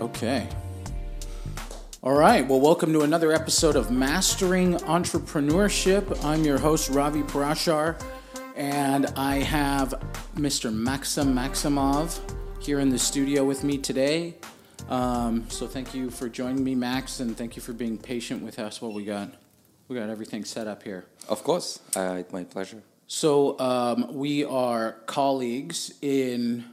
Okay. 0.00 0.46
All 2.04 2.12
right. 2.12 2.46
Well, 2.46 2.60
welcome 2.60 2.92
to 2.92 3.00
another 3.00 3.32
episode 3.32 3.74
of 3.74 3.90
Mastering 3.90 4.74
Entrepreneurship. 4.74 6.24
I'm 6.24 6.44
your 6.44 6.56
host, 6.56 6.88
Ravi 6.90 7.22
Parashar, 7.22 8.00
and 8.54 9.06
I 9.16 9.38
have 9.38 9.94
Mr. 10.36 10.72
Maxim 10.72 11.34
Maximov 11.34 12.20
here 12.60 12.78
in 12.78 12.90
the 12.90 12.98
studio 12.98 13.44
with 13.44 13.64
me 13.64 13.76
today. 13.76 14.36
Um, 14.88 15.50
so 15.50 15.66
thank 15.66 15.92
you 15.96 16.10
for 16.10 16.28
joining 16.28 16.62
me, 16.62 16.76
Max, 16.76 17.18
and 17.18 17.36
thank 17.36 17.56
you 17.56 17.62
for 17.62 17.72
being 17.72 17.98
patient 17.98 18.44
with 18.44 18.60
us 18.60 18.80
while 18.80 18.92
we 18.92 19.04
got 19.04 19.32
we 19.88 19.96
got 19.96 20.10
everything 20.10 20.44
set 20.44 20.68
up 20.68 20.84
here. 20.84 21.06
Of 21.28 21.42
course, 21.42 21.80
uh, 21.96 22.18
it's 22.20 22.32
my 22.32 22.44
pleasure. 22.44 22.84
So 23.08 23.58
um, 23.58 24.14
we 24.14 24.44
are 24.44 24.92
colleagues 25.06 25.92
in 26.00 26.66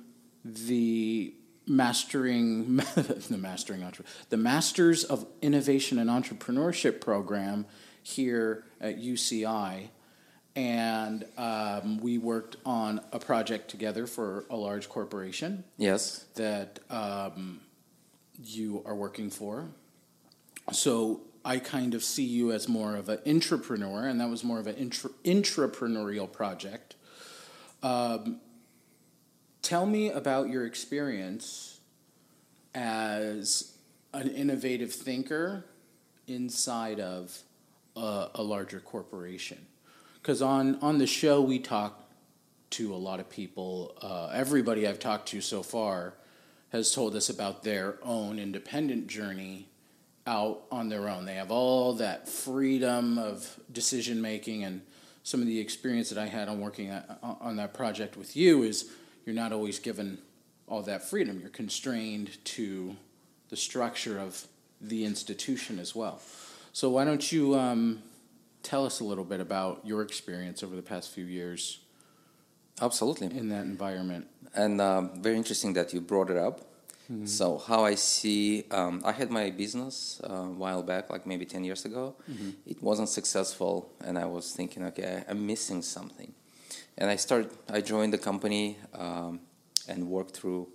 the 0.43 1.33
mastering 1.67 2.75
the 2.95 3.37
mastering 3.39 3.83
entre- 3.83 4.05
the 4.29 4.37
Masters 4.37 5.03
of 5.03 5.25
Innovation 5.41 5.99
and 5.99 6.09
Entrepreneurship 6.09 7.01
program 7.01 7.65
here 8.03 8.63
at 8.79 8.99
UCI, 9.01 9.87
and 10.55 11.25
um, 11.37 11.97
we 11.99 12.17
worked 12.17 12.57
on 12.65 13.01
a 13.11 13.19
project 13.19 13.69
together 13.69 14.05
for 14.07 14.45
a 14.49 14.55
large 14.55 14.87
corporation 14.89 15.63
Yes. 15.77 16.25
that 16.35 16.79
um, 16.89 17.61
you 18.41 18.83
are 18.85 18.95
working 18.95 19.29
for. 19.29 19.69
So 20.71 21.21
I 21.43 21.59
kind 21.59 21.93
of 21.93 22.03
see 22.03 22.23
you 22.23 22.51
as 22.51 22.67
more 22.69 22.95
of 22.95 23.09
an 23.09 23.19
entrepreneur, 23.27 24.07
and 24.07 24.19
that 24.21 24.29
was 24.29 24.43
more 24.43 24.59
of 24.59 24.67
an 24.67 24.75
intra- 24.75 25.11
intrapreneurial 25.23 26.31
project. 26.31 26.95
Um, 27.83 28.39
tell 29.65 29.87
me 29.87 30.11
about 30.11 30.47
your 30.47 30.65
experience 30.65 31.79
as 32.75 33.75
an 34.13 34.29
innovative 34.29 34.93
thinker 34.93 35.65
inside 36.27 36.99
of 36.99 37.35
a, 37.95 38.29
a 38.35 38.43
larger 38.43 38.79
corporation. 38.79 39.65
Because 40.21 40.41
on, 40.41 40.75
on 40.81 40.99
the 40.99 41.07
show, 41.07 41.41
we 41.41 41.57
talk 41.57 42.07
to 42.71 42.93
a 42.93 42.95
lot 42.95 43.19
of 43.19 43.27
people. 43.29 43.97
Uh, 44.01 44.29
everybody 44.33 44.87
I've 44.87 44.99
talked 44.99 45.29
to 45.29 45.41
so 45.41 45.63
far 45.63 46.13
has 46.69 46.93
told 46.93 47.15
us 47.15 47.29
about 47.29 47.63
their 47.63 47.97
own 48.03 48.37
independent 48.37 49.07
journey 49.07 49.67
out 50.27 50.63
on 50.71 50.89
their 50.89 51.09
own. 51.09 51.25
They 51.25 51.35
have 51.35 51.51
all 51.51 51.93
that 51.93 52.29
freedom 52.29 53.17
of 53.17 53.59
decision 53.71 54.21
making, 54.21 54.63
and 54.63 54.81
some 55.23 55.41
of 55.41 55.47
the 55.47 55.59
experience 55.59 56.09
that 56.09 56.19
I 56.19 56.27
had 56.27 56.49
on 56.49 56.59
working 56.59 56.89
at, 56.89 57.19
on 57.23 57.55
that 57.55 57.73
project 57.73 58.15
with 58.17 58.35
you 58.35 58.63
is 58.63 58.91
you're 59.25 59.35
not 59.35 59.51
always 59.51 59.79
given 59.79 60.19
all 60.67 60.81
that 60.83 61.03
freedom. 61.03 61.39
You're 61.39 61.49
constrained 61.49 62.43
to 62.45 62.95
the 63.49 63.57
structure 63.57 64.19
of 64.19 64.47
the 64.81 65.05
institution 65.05 65.79
as 65.79 65.95
well. 65.95 66.21
So 66.73 66.89
why 66.89 67.05
don't 67.05 67.31
you 67.31 67.55
um, 67.55 68.03
tell 68.63 68.85
us 68.85 68.99
a 68.99 69.03
little 69.03 69.23
bit 69.23 69.39
about 69.39 69.81
your 69.85 70.01
experience 70.01 70.63
over 70.63 70.75
the 70.75 70.81
past 70.81 71.11
few 71.11 71.25
years 71.25 71.79
Absolutely. 72.81 73.27
in 73.27 73.49
that 73.49 73.63
environment? 73.63 74.27
And 74.53 74.81
um, 74.81 75.21
very 75.21 75.37
interesting 75.37 75.73
that 75.73 75.93
you 75.93 76.01
brought 76.01 76.29
it 76.29 76.37
up. 76.37 76.61
So, 77.25 77.59
how 77.59 77.85
I 77.85 77.93
see, 77.93 78.65
um, 78.71 79.03
I 79.05 79.11
had 79.11 79.29
my 79.29 79.51
business 79.51 80.19
uh, 80.27 80.33
a 80.33 80.49
while 80.49 80.81
back, 80.81 81.11
like 81.11 81.27
maybe 81.27 81.45
10 81.45 81.63
years 81.63 81.85
ago. 81.85 82.15
It 82.65 82.81
wasn't 82.81 83.09
successful, 83.09 83.91
and 84.03 84.17
I 84.17 84.25
was 84.25 84.51
thinking, 84.53 84.83
okay, 84.85 85.23
I'm 85.29 85.45
missing 85.45 85.83
something. 85.83 86.33
And 86.97 87.09
I 87.09 87.17
started, 87.17 87.51
I 87.69 87.81
joined 87.81 88.13
the 88.13 88.17
company 88.17 88.77
um, 88.93 89.41
and 89.87 90.07
worked 90.07 90.35
through, 90.35 90.67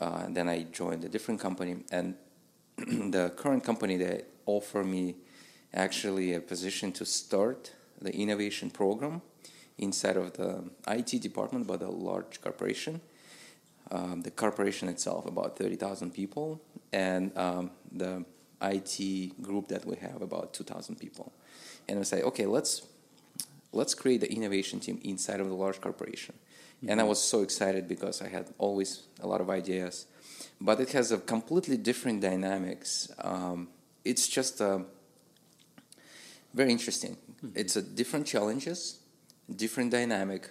uh, 0.00 0.22
and 0.24 0.36
then 0.36 0.48
I 0.48 0.64
joined 0.64 1.04
a 1.04 1.08
different 1.08 1.40
company. 1.40 1.76
And 1.92 2.14
the 2.76 3.32
current 3.36 3.62
company, 3.62 3.96
they 3.96 4.22
offer 4.46 4.82
me 4.82 5.16
actually 5.72 6.34
a 6.34 6.40
position 6.40 6.92
to 6.92 7.04
start 7.04 7.72
the 8.00 8.12
innovation 8.14 8.70
program 8.70 9.22
inside 9.78 10.16
of 10.16 10.32
the 10.34 10.64
IT 10.88 11.20
department, 11.20 11.66
but 11.66 11.82
a 11.82 11.88
large 11.88 12.40
corporation. 12.40 13.00
Um, 13.90 14.22
the 14.22 14.30
corporation 14.30 14.88
itself, 14.88 15.26
about 15.26 15.58
30,000 15.58 16.12
people, 16.12 16.60
and 16.92 17.36
um, 17.36 17.70
the 17.92 18.24
IT 18.62 19.42
group 19.42 19.68
that 19.68 19.84
we 19.84 19.96
have, 19.96 20.22
about 20.22 20.54
2,000 20.54 20.96
people. 20.96 21.32
And 21.88 21.98
we 21.98 22.04
say, 22.04 22.22
okay, 22.22 22.46
let's 22.46 22.82
let's 23.74 23.94
create 23.94 24.20
the 24.20 24.32
innovation 24.32 24.80
team 24.80 25.00
inside 25.02 25.40
of 25.40 25.48
the 25.48 25.54
large 25.54 25.80
corporation. 25.80 26.34
And 26.86 27.00
I 27.00 27.04
was 27.04 27.22
so 27.22 27.40
excited 27.40 27.88
because 27.88 28.20
I 28.20 28.28
had 28.28 28.52
always 28.58 29.04
a 29.20 29.26
lot 29.26 29.40
of 29.40 29.48
ideas, 29.48 30.06
but 30.60 30.80
it 30.80 30.92
has 30.92 31.12
a 31.12 31.18
completely 31.18 31.78
different 31.78 32.20
dynamics. 32.20 33.10
Um, 33.18 33.68
it's 34.04 34.28
just 34.28 34.60
uh, 34.60 34.80
very 36.52 36.70
interesting. 36.70 37.16
It's 37.54 37.76
a 37.76 37.82
different 37.82 38.26
challenges, 38.26 38.98
different 39.54 39.92
dynamic, 39.92 40.50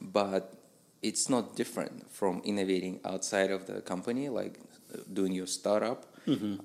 but 0.00 0.54
it's 1.02 1.28
not 1.28 1.54
different 1.54 2.10
from 2.10 2.40
innovating 2.44 3.00
outside 3.04 3.50
of 3.50 3.66
the 3.66 3.82
company, 3.82 4.30
like 4.30 4.58
uh, 4.92 4.98
doing 5.12 5.32
your 5.32 5.46
startup. 5.46 6.06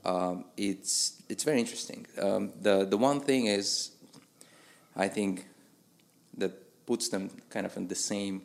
Um, 0.06 0.46
it's 0.56 1.22
it's 1.28 1.44
very 1.44 1.60
interesting. 1.60 2.08
Um, 2.22 2.54
the 2.62 2.86
the 2.86 2.98
one 2.98 3.20
thing 3.20 3.48
is, 3.48 3.92
I 4.96 5.10
think, 5.10 5.46
that 6.40 6.86
puts 6.86 7.10
them 7.10 7.30
kind 7.50 7.66
of 7.66 7.76
in 7.78 7.88
the 7.88 7.96
same 7.96 8.42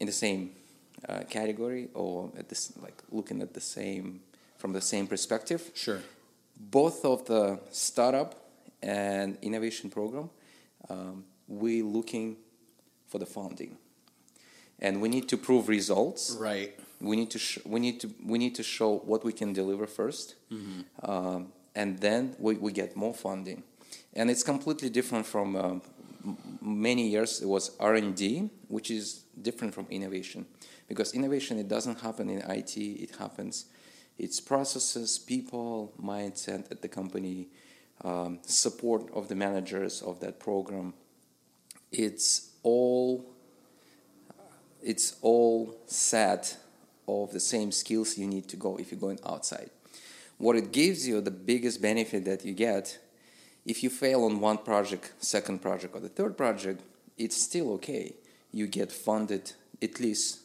in 0.00 0.06
the 0.06 0.12
same 0.12 0.50
uh, 1.08 1.20
category 1.28 1.88
or 1.94 2.30
at 2.38 2.48
this 2.48 2.72
like 2.82 3.02
looking 3.10 3.42
at 3.42 3.52
the 3.54 3.60
same 3.60 4.20
from 4.58 4.72
the 4.72 4.80
same 4.80 5.06
perspective 5.06 5.70
Sure. 5.74 6.00
both 6.56 7.04
of 7.04 7.24
the 7.26 7.58
startup 7.70 8.34
and 8.82 9.36
innovation 9.42 9.90
program, 9.90 10.30
um, 10.88 11.24
we 11.48 11.82
looking 11.82 12.36
for 13.08 13.18
the 13.18 13.26
funding, 13.26 13.76
and 14.78 15.00
we 15.02 15.08
need 15.08 15.28
to 15.28 15.36
prove 15.36 15.68
results. 15.68 16.36
Right. 16.40 16.72
We 17.00 17.16
need 17.16 17.30
to 17.30 17.38
sh- 17.38 17.58
we 17.66 17.78
need 17.80 18.00
to 18.00 18.08
we 18.26 18.38
need 18.38 18.54
to 18.54 18.62
show 18.62 18.96
what 19.10 19.24
we 19.24 19.32
can 19.32 19.52
deliver 19.52 19.86
1st 19.86 20.34
um, 21.02 21.52
and 21.74 21.98
then 21.98 22.34
we, 22.38 22.54
we 22.56 22.72
get 22.72 22.96
more 22.96 23.14
funding, 23.14 23.62
and 24.14 24.30
it's 24.30 24.42
completely 24.42 24.90
different 24.90 25.26
from 25.26 25.56
um, 25.56 25.82
many 26.60 27.08
years. 27.08 27.40
It 27.40 27.46
was 27.46 27.76
R 27.78 27.94
and 27.94 28.14
D, 28.14 28.50
which 28.68 28.90
is 28.90 29.24
different 29.40 29.74
from 29.74 29.86
innovation, 29.90 30.46
because 30.88 31.14
innovation 31.14 31.58
it 31.58 31.68
doesn't 31.68 32.00
happen 32.00 32.28
in 32.30 32.38
IT. 32.50 32.76
It 32.76 33.16
happens 33.16 33.66
it's 34.20 34.38
processes, 34.38 35.18
people, 35.18 35.94
mindset 35.98 36.70
at 36.70 36.82
the 36.82 36.88
company, 36.88 37.48
um, 38.04 38.38
support 38.42 39.10
of 39.14 39.28
the 39.28 39.34
managers 39.34 40.02
of 40.02 40.20
that 40.20 40.38
program. 40.38 40.92
It's 41.90 42.50
all 42.62 43.24
it's 44.82 45.16
all 45.22 45.80
set 45.86 46.58
of 47.08 47.32
the 47.32 47.40
same 47.40 47.72
skills 47.72 48.18
you 48.18 48.26
need 48.26 48.46
to 48.48 48.56
go 48.56 48.76
if 48.76 48.90
you're 48.90 49.00
going 49.00 49.20
outside. 49.24 49.70
What 50.36 50.56
it 50.56 50.70
gives 50.70 51.08
you, 51.08 51.22
the 51.22 51.30
biggest 51.30 51.80
benefit 51.80 52.26
that 52.26 52.44
you 52.44 52.52
get, 52.52 52.98
if 53.70 53.84
you 53.84 53.90
fail 53.90 54.24
on 54.24 54.40
one 54.40 54.58
project, 54.58 55.12
second 55.18 55.62
project, 55.62 55.94
or 55.94 56.00
the 56.00 56.08
third 56.08 56.36
project, 56.36 56.82
it's 57.16 57.36
still 57.36 57.68
okay. 57.74 58.14
You 58.50 58.66
get 58.66 58.90
funded 58.90 59.52
at 59.80 60.00
least 60.00 60.40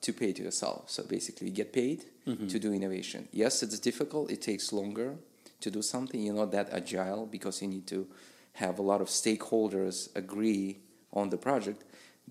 to 0.00 0.12
pay 0.12 0.32
to 0.32 0.42
yourself. 0.42 0.88
So 0.88 1.02
basically, 1.04 1.48
you 1.48 1.52
get 1.52 1.72
paid 1.72 2.06
mm-hmm. 2.26 2.46
to 2.46 2.58
do 2.58 2.72
innovation. 2.72 3.28
Yes, 3.32 3.62
it's 3.62 3.78
difficult. 3.78 4.30
It 4.30 4.40
takes 4.40 4.72
longer 4.72 5.16
to 5.60 5.70
do 5.70 5.82
something. 5.82 6.20
You're 6.22 6.34
not 6.34 6.52
that 6.52 6.68
agile 6.72 7.26
because 7.26 7.60
you 7.60 7.68
need 7.68 7.86
to 7.88 8.06
have 8.54 8.78
a 8.78 8.82
lot 8.82 9.00
of 9.02 9.08
stakeholders 9.08 10.08
agree 10.16 10.78
on 11.12 11.28
the 11.28 11.36
project. 11.36 11.84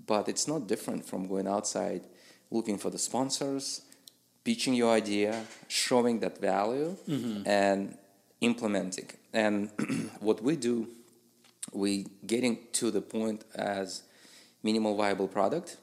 But 0.07 0.27
it's 0.27 0.47
not 0.47 0.67
different 0.67 1.05
from 1.05 1.27
going 1.27 1.47
outside, 1.47 2.01
looking 2.49 2.77
for 2.79 2.89
the 2.89 2.97
sponsors, 2.97 3.81
pitching 4.43 4.73
your 4.73 4.91
idea, 4.91 5.43
showing 5.67 6.19
that 6.21 6.39
value, 6.39 6.97
mm-hmm. 7.07 7.47
and 7.47 7.97
implementing. 8.45 9.09
And 9.33 9.69
what 10.19 10.41
we 10.41 10.55
do, 10.55 10.87
we 11.73 12.05
getting 12.25 12.59
to 12.73 12.91
the 12.91 13.01
point 13.01 13.43
as 13.55 14.03
minimal 14.63 14.95
viable 14.95 15.27
product 15.27 15.77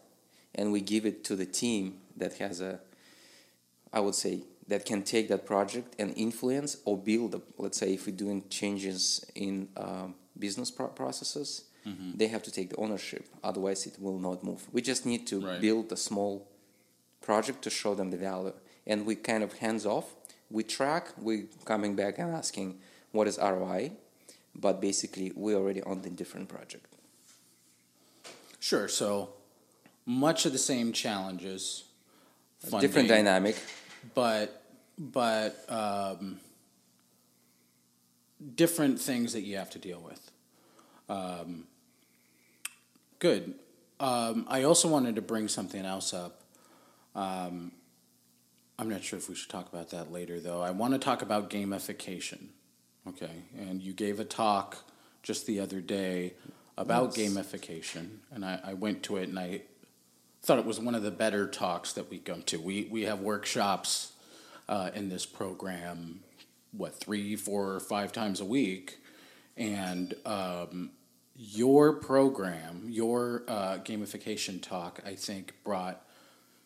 and 0.55 0.73
we 0.73 0.81
give 0.81 1.05
it 1.06 1.25
to 1.25 1.37
the 1.37 1.47
team 1.47 1.85
that 2.17 2.32
has 2.38 2.61
a 2.61 2.79
i 3.93 4.00
would 4.05 4.14
say 4.14 4.35
that 4.69 4.85
can 4.85 5.03
take 5.03 5.26
that 5.29 5.44
project 5.47 5.88
and 6.00 6.09
influence 6.17 6.76
or 6.85 6.97
build 6.97 7.41
let's 7.59 7.79
say 7.79 7.88
if 7.94 8.06
we're 8.06 8.17
doing 8.26 8.43
changes 8.49 9.25
in 9.35 9.69
um, 9.76 10.15
business 10.38 10.70
pro- 10.70 10.88
processes 11.03 11.65
they 12.20 12.29
have 12.29 12.43
to 12.43 12.50
take 12.58 12.69
the 12.70 12.76
ownership 12.85 13.25
otherwise 13.43 13.81
it 13.91 13.94
will 14.05 14.19
not 14.29 14.38
move 14.44 14.61
we 14.73 14.81
just 14.93 15.03
need 15.06 15.26
to 15.26 15.37
Right. 15.41 15.61
build 15.61 15.87
a 15.93 15.97
small 15.97 16.47
project 17.29 17.58
to 17.62 17.70
show 17.70 17.94
them 17.94 18.11
the 18.11 18.17
value 18.31 18.53
and 18.87 18.99
we 19.08 19.15
kind 19.31 19.43
of 19.47 19.50
hands 19.65 19.85
off 19.87 20.06
we 20.53 20.63
track 20.63 21.09
we're 21.19 21.47
coming 21.65 21.97
back 21.97 22.19
and 22.19 22.35
asking 22.35 22.79
what 23.11 23.27
is 23.27 23.39
roi 23.39 23.91
but 24.55 24.81
basically 24.81 25.33
we're 25.35 25.57
already 25.57 25.83
on 25.83 26.03
the 26.03 26.11
different 26.11 26.49
project 26.49 26.87
Sure. 28.63 28.87
So 28.87 29.31
much 30.07 30.47
of 30.47 30.53
the 30.53 30.59
same 30.59 30.93
challenges. 30.93 31.83
different 32.79 33.09
dynamic 33.09 33.57
but 34.15 34.63
but 34.97 35.65
um, 35.69 36.39
different 38.55 39.01
things 39.01 39.33
that 39.33 39.41
you 39.41 39.57
have 39.57 39.71
to 39.71 39.81
deal 39.81 40.01
with. 40.01 40.31
Um, 41.09 41.65
good. 43.19 43.55
Um, 43.99 44.47
I 44.49 44.63
also 44.63 44.87
wanted 44.87 45.17
to 45.17 45.23
bring 45.23 45.49
something 45.49 45.85
else 45.85 46.15
up. 46.15 46.43
Um, 47.17 47.73
I'm 48.82 48.88
not 48.90 49.05
sure 49.05 49.17
if 49.17 49.29
we 49.29 49.37
should 49.37 49.49
talk 49.49 49.73
about 49.73 49.90
that 49.90 50.11
later, 50.11 50.40
though. 50.40 50.61
I 50.61 50.73
want 50.73 50.93
to 50.93 50.99
talk 50.99 51.23
about 51.23 51.49
gamification. 51.50 52.49
Okay, 53.06 53.44
and 53.56 53.81
you 53.81 53.93
gave 53.93 54.19
a 54.19 54.25
talk 54.25 54.79
just 55.23 55.46
the 55.46 55.61
other 55.61 55.81
day 55.81 56.34
about 56.76 57.17
Yes. 57.17 57.31
gamification, 57.31 58.17
and 58.32 58.44
I, 58.44 58.58
I 58.64 58.75
went 58.75 59.05
to 59.05 59.19
it 59.19 59.29
and 59.29 59.38
I 59.38 59.62
thought 60.43 60.58
it 60.58 60.64
was 60.64 60.81
one 60.81 60.96
of 60.96 61.05
the 61.05 61.12
better 61.12 61.46
talks 61.46 61.93
that 61.93 62.11
we 62.11 62.19
go 62.19 62.40
to. 62.40 62.61
We 62.61 62.88
we 62.90 63.02
have 63.02 63.20
workshops 63.20 64.14
uh, 64.69 64.90
in 64.96 65.08
this 65.11 65.26
program, 65.26 66.25
what 66.73 66.93
three, 66.99 67.37
four, 67.37 67.75
or 67.75 67.79
five 67.79 68.11
times 68.11 68.40
a 68.40 68.44
week, 68.44 68.99
and 69.56 70.12
um, 70.26 70.90
your 71.37 71.93
program, 71.93 72.87
your 72.88 73.44
uh, 73.46 73.79
gamification 73.79 74.61
talk, 74.61 75.00
I 75.06 75.14
think 75.14 75.55
brought 75.62 76.05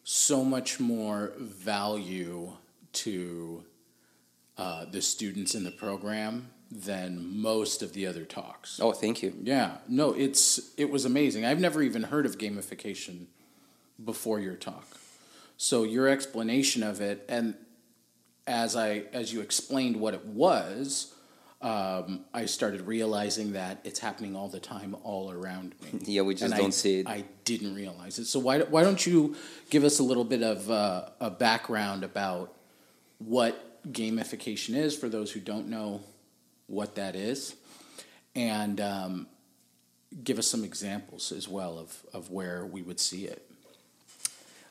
so 0.08 0.44
much 0.44 0.78
more 0.78 1.32
value 1.36 2.52
to 2.92 3.64
uh, 4.56 4.84
the 4.84 5.02
students 5.02 5.56
in 5.56 5.64
the 5.64 5.70
program 5.72 6.48
than 6.70 7.40
most 7.40 7.82
of 7.82 7.92
the 7.92 8.06
other 8.06 8.24
talks. 8.24 8.78
Oh, 8.80 8.92
thank 8.92 9.20
you. 9.20 9.34
Yeah, 9.42 9.78
no, 9.88 10.12
it's 10.12 10.70
it 10.76 10.90
was 10.90 11.06
amazing. 11.06 11.44
I've 11.44 11.58
never 11.58 11.82
even 11.82 12.04
heard 12.04 12.24
of 12.24 12.38
gamification 12.38 13.26
before 14.04 14.38
your 14.38 14.54
talk. 14.54 14.86
So 15.56 15.82
your 15.82 16.06
explanation 16.06 16.84
of 16.84 17.00
it, 17.00 17.24
and 17.28 17.56
as 18.46 18.76
I 18.76 19.06
as 19.12 19.32
you 19.32 19.40
explained 19.40 19.96
what 19.96 20.14
it 20.14 20.24
was, 20.24 21.15
um, 21.66 22.20
I 22.32 22.46
started 22.46 22.82
realizing 22.82 23.54
that 23.54 23.80
it's 23.82 23.98
happening 23.98 24.36
all 24.36 24.48
the 24.48 24.60
time, 24.60 24.94
all 25.02 25.32
around 25.32 25.74
me. 25.82 25.98
Yeah, 26.04 26.22
we 26.22 26.34
just 26.34 26.44
And 26.44 26.54
I- 26.54 26.58
don't 26.58 26.72
see 26.72 27.00
it. 27.00 27.08
I 27.08 27.24
didn't 27.44 27.74
realize 27.74 28.20
it. 28.20 28.26
So 28.26 28.38
why 28.38 28.60
why 28.60 28.84
don't 28.84 29.04
you 29.04 29.34
give 29.68 29.82
us 29.82 29.98
a 29.98 30.04
little 30.04 30.22
bit 30.24 30.42
of 30.44 30.70
uh, 30.70 31.08
a 31.20 31.30
background 31.30 32.04
about 32.04 32.54
what 33.18 33.82
gamification 33.92 34.76
is 34.76 34.96
for 34.96 35.08
those 35.08 35.32
who 35.32 35.40
don't 35.40 35.68
know 35.68 36.02
what 36.68 36.94
that 36.94 37.16
is, 37.16 37.56
and 38.36 38.80
um, 38.80 39.26
give 40.22 40.38
us 40.38 40.46
some 40.46 40.62
examples 40.64 41.32
as 41.32 41.48
well 41.48 41.78
of, 41.78 42.02
of 42.12 42.30
where 42.30 42.64
we 42.64 42.82
would 42.82 43.00
see 43.00 43.24
it. 43.24 43.42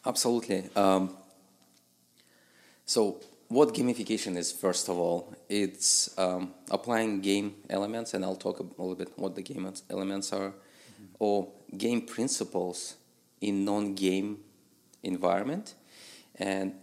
Absolutely. 0.05 0.69
Um, 0.75 1.15
so, 2.85 3.17
what 3.47 3.73
gamification 3.73 4.37
is, 4.37 4.51
first 4.51 4.89
of 4.89 4.97
all, 4.97 5.33
it's 5.49 6.17
um, 6.17 6.53
applying 6.71 7.21
game 7.21 7.55
elements, 7.69 8.13
and 8.13 8.25
I'll 8.25 8.35
talk 8.35 8.59
a 8.59 8.63
little 8.63 8.95
bit 8.95 9.11
what 9.17 9.35
the 9.35 9.41
game 9.41 9.71
elements 9.89 10.33
are, 10.33 10.53
or 11.19 11.51
game 11.77 12.01
principles 12.01 12.95
in 13.41 13.63
non-game 13.63 14.39
environment, 15.03 15.75
and 16.35 16.73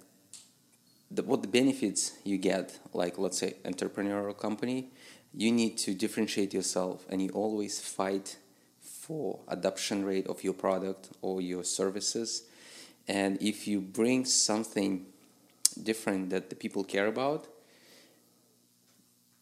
the, 1.10 1.22
what 1.22 1.42
the 1.42 1.48
benefits 1.48 2.12
you 2.24 2.38
get, 2.38 2.78
like 2.92 3.18
let's 3.18 3.38
say 3.38 3.54
entrepreneurial 3.64 4.36
company, 4.36 4.90
you 5.34 5.50
need 5.50 5.76
to 5.78 5.94
differentiate 5.94 6.54
yourself, 6.54 7.04
and 7.08 7.20
you 7.20 7.30
always 7.30 7.80
fight 7.80 8.36
for 8.80 9.40
adoption 9.48 10.04
rate 10.04 10.26
of 10.28 10.44
your 10.44 10.54
product 10.54 11.08
or 11.22 11.40
your 11.40 11.64
services. 11.64 12.44
And 13.08 13.42
if 13.42 13.66
you 13.66 13.80
bring 13.80 14.24
something 14.24 15.06
different 15.72 16.30
that 16.30 16.50
the 16.50 16.56
people 16.56 16.84
care 16.84 17.06
about, 17.06 17.46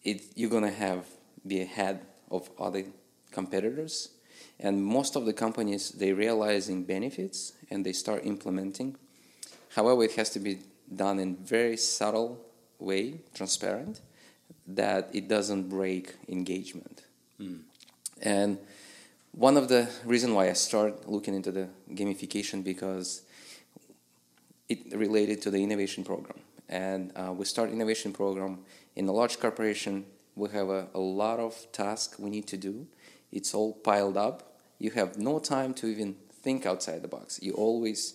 it 0.03 0.23
you're 0.35 0.51
gonna 0.51 0.71
have 0.71 1.07
be 1.47 1.61
ahead 1.61 2.01
of 2.31 2.51
other 2.59 2.85
competitors. 3.31 4.11
And 4.59 4.83
most 4.85 5.17
of 5.17 5.25
the 5.25 5.33
companies 5.33 5.91
they 5.91 6.13
realizing 6.13 6.85
benefits 6.85 7.53
and 7.71 7.85
they 7.85 7.93
start 7.93 8.25
implementing. 8.25 8.97
However, 9.71 10.05
it 10.05 10.13
has 10.13 10.31
to 10.31 10.41
be 10.41 10.59
done 10.95 11.19
in 11.19 11.37
very 11.37 11.77
subtle 11.77 12.41
way, 12.79 13.21
transparent, 13.35 14.01
that 14.67 15.11
it 15.13 15.29
doesn't 15.29 15.69
break 15.69 16.15
engagement. 16.29 17.05
Hmm. 17.39 17.59
And 18.23 18.59
one 19.33 19.57
of 19.57 19.69
the 19.69 19.89
reason 20.05 20.35
why 20.35 20.51
I 20.51 20.55
start 20.55 21.09
looking 21.09 21.35
into 21.35 21.53
the 21.53 21.69
gamification 21.93 22.65
because 22.65 23.23
it 24.71 24.97
related 24.97 25.43
to 25.43 25.51
the 25.51 25.59
innovation 25.63 26.05
program. 26.05 26.39
And 26.69 27.13
uh, 27.17 27.33
we 27.39 27.45
start 27.45 27.71
innovation 27.71 28.13
program 28.13 28.61
in 28.97 29.09
a 29.09 29.13
large 29.13 29.39
corporation. 29.41 30.05
We 30.37 30.49
have 30.51 30.69
a, 30.69 30.87
a 30.95 31.01
lot 31.01 31.39
of 31.41 31.53
tasks 31.73 32.19
we 32.19 32.31
need 32.31 32.47
to 32.49 32.57
do. 32.57 32.87
It's 33.33 33.53
all 33.55 33.73
piled 33.75 34.17
up. 34.17 34.37
You 34.79 34.91
have 34.93 35.19
no 35.19 35.39
time 35.39 35.75
to 35.75 35.87
even 35.89 36.17
think 36.43 36.65
outside 36.67 37.03
the 37.03 37.09
box. 37.09 37.41
You 37.43 37.53
always 37.55 38.15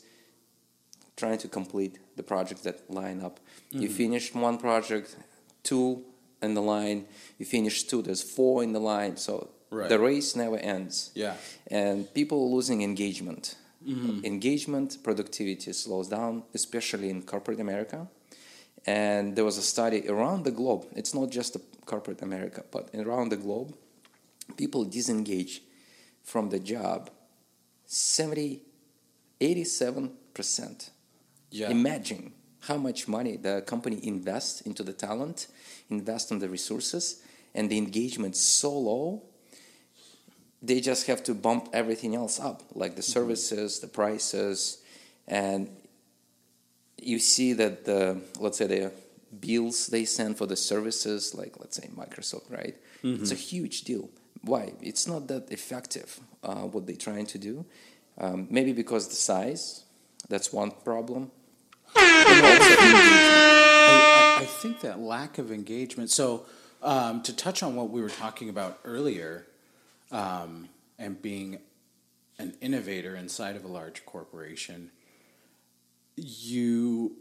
trying 1.18 1.38
to 1.40 1.48
complete 1.48 2.00
the 2.16 2.24
projects 2.24 2.62
that 2.62 2.90
line 2.90 3.22
up. 3.22 3.40
You 3.72 3.90
finish 3.90 4.34
one 4.34 4.58
project, 4.58 5.16
two 5.64 6.04
in 6.42 6.54
the 6.54 6.62
line. 6.62 7.06
You 7.38 7.46
finish 7.46 7.84
two. 7.84 8.02
There's 8.02 8.24
four 8.24 8.64
in 8.64 8.72
the 8.74 8.80
line. 8.80 9.18
So 9.18 9.50
Right. 9.72 9.90
the 9.90 10.00
race 10.00 10.36
never 10.38 10.58
ends 10.58 11.12
Yeah. 11.16 11.36
and 11.68 12.12
people 12.14 12.54
losing 12.56 12.82
engagement. 12.82 13.56
Mm-hmm. 13.88 14.26
Engagement, 14.26 14.98
productivity 15.04 15.72
slows 15.74 16.08
down, 16.08 16.44
especially 16.54 17.10
in 17.10 17.22
corporate 17.24 17.60
America. 17.60 18.08
And 18.88 19.36
there 19.36 19.46
was 19.46 19.58
a 19.58 19.62
study 19.62 20.08
around 20.08 20.44
the 20.44 20.52
globe. 20.52 20.86
It's 20.96 21.14
not 21.14 21.30
just 21.30 21.58
corporate 21.86 22.22
America, 22.22 22.64
but 22.72 22.90
around 22.94 23.30
the 23.30 23.38
globe, 23.38 23.76
people 24.58 24.86
disengage 24.86 25.62
from 26.24 26.50
the 26.50 26.60
job 26.60 27.10
70, 27.86 28.62
87%. 29.40 30.90
Yeah. 31.52 31.70
Imagine 31.70 32.34
how 32.62 32.78
much 32.78 33.08
money 33.08 33.38
the 33.38 33.64
company 33.66 34.00
invests 34.04 34.62
into 34.62 34.84
the 34.84 34.94
talent, 34.94 35.48
invest 35.90 36.32
in 36.32 36.40
the 36.40 36.50
resources, 36.50 37.22
and 37.54 37.70
the 37.70 37.78
engagement 37.78 38.36
so 38.36 38.72
low 38.78 39.24
they 40.66 40.80
just 40.82 41.08
have 41.08 41.24
to 41.24 41.34
bump 41.34 41.70
everything 41.74 42.16
else 42.16 42.40
up, 42.40 42.64
like 42.74 42.96
the 42.96 43.02
services, 43.02 43.80
the 43.80 43.88
prices, 43.88 44.82
and 45.28 45.70
you 47.02 47.20
see 47.20 47.54
that 47.54 47.86
the 47.86 48.22
let's 48.40 48.58
say 48.58 48.68
the 48.68 48.92
bills 49.40 49.88
they 49.88 50.06
send 50.06 50.38
for 50.38 50.46
the 50.48 50.56
services, 50.56 51.36
like 51.36 51.60
let's 51.60 51.76
say 51.78 51.88
Microsoft, 51.96 52.50
right? 52.50 52.76
It's 53.04 53.32
a 53.32 53.36
huge 53.36 53.82
deal. 53.82 54.10
Why? 54.42 54.74
It's 54.82 55.06
not 55.08 55.28
that 55.28 55.52
effective 55.52 56.20
uh, 56.44 56.64
what 56.74 56.88
they're 56.88 56.96
trying 56.96 57.28
to 57.28 57.38
do. 57.38 57.66
Um, 58.18 58.48
maybe 58.50 58.74
because 58.74 59.08
the 59.10 59.16
size, 59.16 59.84
that's 60.30 60.52
one 60.52 60.72
problem. 60.72 61.32
And 61.96 62.46
also 62.46 62.72
engagement. 62.72 63.22
I, 63.92 64.38
I, 64.40 64.44
I 64.44 64.46
think 64.46 64.82
that 64.82 65.00
lack 65.00 65.38
of 65.38 65.52
engagement. 65.52 66.10
So, 66.10 66.46
um, 66.82 67.22
to 67.24 67.36
touch 67.36 67.62
on 67.64 67.76
what 67.76 67.90
we 67.90 68.02
were 68.02 68.10
talking 68.10 68.50
about 68.50 68.80
earlier, 68.84 69.46
um, 70.12 70.70
and 70.98 71.22
being 71.22 71.60
an 72.38 72.56
innovator 72.62 73.16
inside 73.16 73.56
of 73.56 73.64
a 73.64 73.68
large 73.68 74.06
corporation, 74.06 74.92
you 76.16 77.16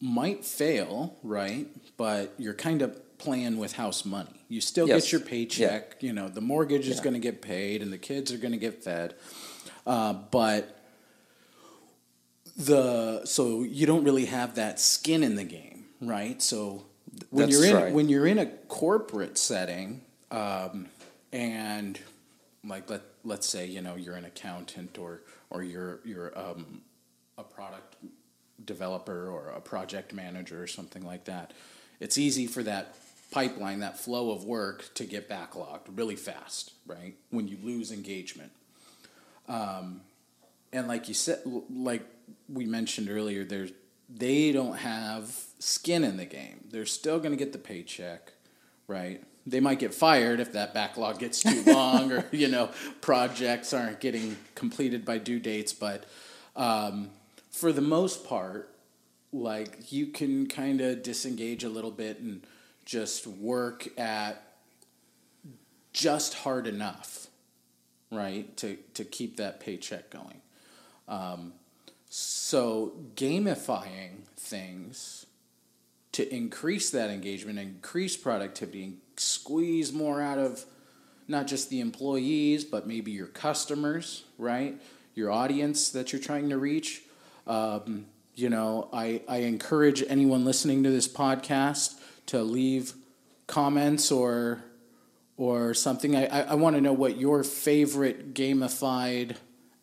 might 0.00 0.44
fail, 0.44 1.16
right? 1.22 1.66
But 1.96 2.34
you're 2.38 2.54
kind 2.54 2.82
of 2.82 3.00
playing 3.18 3.58
with 3.58 3.72
house 3.74 4.04
money. 4.04 4.44
You 4.48 4.60
still 4.60 4.86
Yes. 4.86 5.04
get 5.04 5.12
your 5.12 5.20
paycheck. 5.20 6.02
You 6.02 6.12
know, 6.12 6.28
the 6.28 6.40
mortgage 6.40 6.88
is 6.88 7.00
going 7.00 7.14
to 7.14 7.20
get 7.20 7.40
paid, 7.40 7.80
and 7.82 7.92
the 7.92 7.98
kids 7.98 8.32
are 8.32 8.38
going 8.38 8.52
to 8.52 8.58
get 8.58 8.82
fed. 8.84 9.14
Uh, 9.86 10.12
but 10.12 10.80
the 12.56 13.24
so 13.24 13.62
you 13.62 13.86
don't 13.86 14.04
really 14.04 14.26
have 14.26 14.54
that 14.56 14.78
skin 14.78 15.22
in 15.22 15.34
the 15.36 15.44
game, 15.44 15.86
right? 16.00 16.40
So 16.40 16.84
when 17.30 17.46
That's 17.48 17.58
you're 17.58 17.66
in 17.70 17.74
right. 17.84 17.92
when 17.92 18.08
you're 18.08 18.26
in 18.26 18.38
a 18.38 18.46
corporate 18.46 19.38
setting, 19.38 20.02
um, 20.30 20.86
and 21.32 21.98
like 22.66 22.88
let 22.90 23.02
let's 23.24 23.48
say 23.48 23.66
you 23.66 23.80
know 23.80 23.96
you're 23.96 24.16
an 24.16 24.24
accountant 24.24 24.98
or 24.98 25.22
or 25.50 25.62
you're 25.62 26.00
you're 26.04 26.36
um, 26.38 26.82
a 27.38 27.42
product 27.42 27.96
developer 28.64 29.28
or 29.28 29.48
a 29.48 29.60
project 29.60 30.12
manager 30.12 30.62
or 30.62 30.66
something 30.66 31.04
like 31.04 31.24
that. 31.24 31.52
It's 32.00 32.18
easy 32.18 32.46
for 32.46 32.62
that 32.62 32.96
pipeline, 33.30 33.80
that 33.80 33.98
flow 33.98 34.30
of 34.30 34.44
work 34.44 34.94
to 34.94 35.04
get 35.04 35.28
backlogged 35.28 35.82
really 35.94 36.16
fast, 36.16 36.72
right? 36.86 37.14
When 37.30 37.48
you 37.48 37.58
lose 37.62 37.90
engagement. 37.90 38.52
Um, 39.48 40.02
and 40.72 40.88
like 40.88 41.08
you 41.08 41.14
said, 41.14 41.42
like 41.70 42.04
we 42.48 42.64
mentioned 42.64 43.10
earlier, 43.10 43.44
there's 43.44 43.72
they 44.08 44.52
don't 44.52 44.76
have 44.76 45.34
skin 45.58 46.04
in 46.04 46.16
the 46.16 46.26
game. 46.26 46.64
They're 46.70 46.86
still 46.86 47.18
going 47.18 47.30
to 47.30 47.36
get 47.36 47.52
the 47.52 47.58
paycheck, 47.58 48.32
right? 48.86 49.22
They 49.46 49.60
might 49.60 49.78
get 49.78 49.92
fired 49.92 50.40
if 50.40 50.52
that 50.52 50.72
backlog 50.72 51.18
gets 51.18 51.42
too 51.42 51.62
long, 51.66 52.12
or 52.12 52.24
you 52.32 52.48
know, 52.48 52.70
projects 53.00 53.72
aren't 53.72 54.00
getting 54.00 54.36
completed 54.54 55.04
by 55.04 55.18
due 55.18 55.38
dates. 55.38 55.72
But 55.72 56.04
um, 56.56 57.10
for 57.50 57.72
the 57.72 57.82
most 57.82 58.26
part, 58.26 58.70
like 59.32 59.92
you 59.92 60.06
can 60.06 60.46
kind 60.46 60.80
of 60.80 61.02
disengage 61.02 61.64
a 61.64 61.68
little 61.68 61.90
bit 61.90 62.20
and 62.20 62.46
just 62.84 63.26
work 63.26 63.88
at 63.98 64.42
just 65.92 66.34
hard 66.34 66.66
enough, 66.66 67.26
right, 68.10 68.56
to 68.56 68.76
to 68.94 69.04
keep 69.04 69.36
that 69.36 69.60
paycheck 69.60 70.10
going. 70.10 70.40
Um, 71.06 71.52
so 72.08 72.92
gamifying 73.16 74.24
things 74.36 75.26
to 76.14 76.34
increase 76.34 76.90
that 76.90 77.10
engagement, 77.10 77.58
increase 77.58 78.16
productivity, 78.16 78.84
and 78.84 78.98
squeeze 79.16 79.92
more 79.92 80.22
out 80.22 80.38
of 80.38 80.64
not 81.26 81.48
just 81.48 81.70
the 81.70 81.80
employees, 81.80 82.64
but 82.64 82.86
maybe 82.86 83.10
your 83.10 83.26
customers, 83.26 84.24
right? 84.38 84.80
Your 85.16 85.32
audience 85.32 85.90
that 85.90 86.12
you're 86.12 86.22
trying 86.22 86.50
to 86.50 86.58
reach. 86.58 87.02
Um, 87.48 88.06
you 88.36 88.48
know, 88.48 88.88
I, 88.92 89.22
I 89.28 89.38
encourage 89.38 90.04
anyone 90.06 90.44
listening 90.44 90.84
to 90.84 90.90
this 90.90 91.08
podcast 91.08 91.98
to 92.26 92.42
leave 92.42 92.94
comments 93.46 94.12
or 94.12 94.62
or 95.36 95.74
something. 95.74 96.14
I, 96.14 96.26
I, 96.26 96.40
I 96.42 96.54
want 96.54 96.76
to 96.76 96.80
know 96.80 96.92
what 96.92 97.18
your 97.18 97.42
favorite 97.42 98.34
gamified 98.34 99.34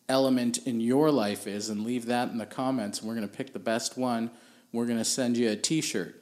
element 0.08 0.66
in 0.66 0.80
your 0.80 1.10
life 1.10 1.46
is 1.46 1.68
and 1.68 1.84
leave 1.84 2.06
that 2.06 2.30
in 2.30 2.38
the 2.38 2.46
comments. 2.46 3.00
And 3.00 3.08
we're 3.08 3.16
going 3.16 3.28
to 3.28 3.36
pick 3.36 3.52
the 3.52 3.58
best 3.58 3.98
one. 3.98 4.30
We're 4.72 4.86
going 4.86 4.98
to 4.98 5.04
send 5.04 5.36
you 5.36 5.50
a 5.50 5.56
t 5.56 5.82
shirt. 5.82 6.21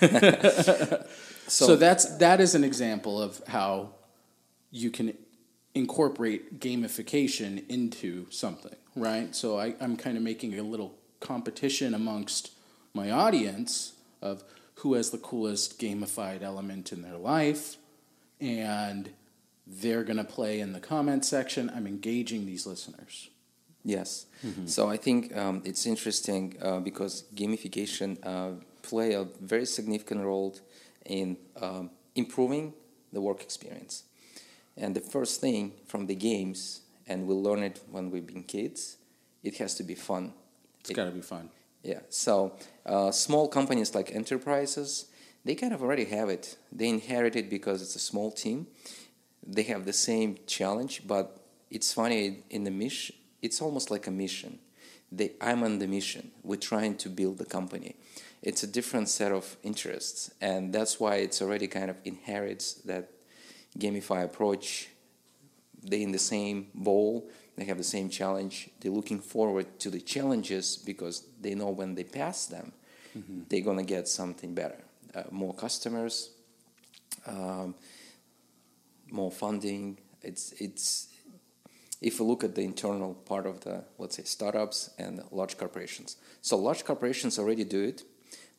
so, 0.00 1.04
so 1.46 1.76
that's 1.76 2.16
that 2.18 2.40
is 2.40 2.54
an 2.54 2.64
example 2.64 3.20
of 3.20 3.42
how 3.46 3.90
you 4.70 4.90
can 4.90 5.16
incorporate 5.74 6.60
gamification 6.60 7.68
into 7.68 8.26
something, 8.30 8.74
right? 8.96 9.34
So 9.34 9.58
I, 9.58 9.74
I'm 9.80 9.96
kind 9.96 10.16
of 10.16 10.22
making 10.22 10.58
a 10.58 10.62
little 10.62 10.94
competition 11.20 11.94
amongst 11.94 12.52
my 12.94 13.10
audience 13.10 13.92
of 14.22 14.42
who 14.76 14.94
has 14.94 15.10
the 15.10 15.18
coolest 15.18 15.78
gamified 15.78 16.42
element 16.42 16.92
in 16.92 17.02
their 17.02 17.16
life, 17.16 17.76
and 18.40 19.10
they're 19.66 20.02
going 20.02 20.16
to 20.16 20.24
play 20.24 20.60
in 20.60 20.72
the 20.72 20.80
comment 20.80 21.24
section. 21.24 21.70
I'm 21.74 21.86
engaging 21.86 22.46
these 22.46 22.66
listeners. 22.66 23.28
Yes. 23.84 24.26
Mm-hmm. 24.44 24.66
So 24.66 24.90
I 24.90 24.96
think 24.96 25.36
um, 25.36 25.62
it's 25.64 25.86
interesting 25.86 26.56
uh, 26.60 26.80
because 26.80 27.24
gamification 27.34 28.18
uh, 28.22 28.62
play 28.82 29.14
a 29.14 29.26
very 29.40 29.66
significant 29.66 30.22
role 30.22 30.56
in 31.06 31.36
um, 31.60 31.90
improving 32.14 32.74
the 33.12 33.20
work 33.20 33.42
experience. 33.42 34.04
And 34.76 34.94
the 34.94 35.00
first 35.00 35.40
thing 35.40 35.72
from 35.86 36.06
the 36.06 36.14
games, 36.14 36.82
and 37.06 37.26
we 37.26 37.34
learn 37.34 37.62
it 37.62 37.80
when 37.90 38.10
we've 38.10 38.26
been 38.26 38.44
kids, 38.44 38.96
it 39.42 39.56
has 39.58 39.74
to 39.76 39.82
be 39.82 39.94
fun. 39.94 40.32
It's 40.80 40.90
it, 40.90 40.94
got 40.94 41.06
to 41.06 41.10
be 41.10 41.20
fun. 41.20 41.50
Yeah. 41.82 42.00
So 42.08 42.56
uh, 42.86 43.10
small 43.10 43.48
companies 43.48 43.94
like 43.94 44.14
enterprises, 44.14 45.06
they 45.44 45.54
kind 45.54 45.72
of 45.72 45.82
already 45.82 46.04
have 46.06 46.28
it. 46.28 46.56
They 46.70 46.88
inherit 46.88 47.36
it 47.36 47.48
because 47.48 47.82
it's 47.82 47.96
a 47.96 48.00
small 48.00 48.30
team. 48.30 48.66
They 49.46 49.62
have 49.64 49.86
the 49.86 49.92
same 49.92 50.38
challenge, 50.46 51.02
but 51.06 51.40
it's 51.70 51.92
funny 51.92 52.44
in 52.50 52.64
the 52.64 52.70
mission. 52.70 53.16
It's 53.42 53.62
almost 53.62 53.90
like 53.90 54.06
a 54.06 54.10
mission. 54.10 54.58
They, 55.10 55.32
I'm 55.40 55.62
on 55.62 55.78
the 55.78 55.86
mission. 55.86 56.30
We're 56.42 56.56
trying 56.56 56.96
to 56.98 57.08
build 57.08 57.38
the 57.38 57.46
company. 57.46 57.96
It's 58.42 58.62
a 58.62 58.66
different 58.66 59.08
set 59.08 59.32
of 59.32 59.56
interests, 59.62 60.30
and 60.40 60.72
that's 60.72 60.98
why 60.98 61.16
it's 61.16 61.42
already 61.42 61.66
kind 61.66 61.90
of 61.90 61.96
inherits 62.04 62.74
that 62.84 63.10
gamify 63.78 64.24
approach. 64.24 64.88
They 65.82 66.02
in 66.02 66.12
the 66.12 66.18
same 66.18 66.68
bowl 66.74 67.30
they 67.60 67.66
have 67.66 67.76
the 67.76 67.84
same 67.84 68.08
challenge. 68.08 68.70
They're 68.80 68.90
looking 68.90 69.20
forward 69.20 69.78
to 69.80 69.90
the 69.90 70.00
challenges 70.00 70.78
because 70.78 71.26
they 71.38 71.54
know 71.54 71.68
when 71.68 71.94
they 71.94 72.04
pass 72.04 72.46
them, 72.46 72.72
mm-hmm. 73.16 73.40
they're 73.50 73.60
gonna 73.60 73.82
get 73.82 74.08
something 74.08 74.54
better, 74.54 74.78
uh, 75.14 75.24
more 75.30 75.52
customers, 75.52 76.30
um, 77.26 77.74
more 79.10 79.30
funding. 79.30 79.98
It's 80.22 80.52
it's 80.52 81.08
if 82.00 82.18
you 82.18 82.24
look 82.24 82.44
at 82.44 82.54
the 82.54 82.62
internal 82.62 83.12
part 83.12 83.44
of 83.44 83.60
the 83.60 83.84
let's 83.98 84.16
say 84.16 84.22
startups 84.22 84.88
and 84.98 85.22
large 85.30 85.58
corporations. 85.58 86.16
So 86.40 86.56
large 86.56 86.82
corporations 86.86 87.38
already 87.38 87.64
do 87.64 87.82
it, 87.82 88.04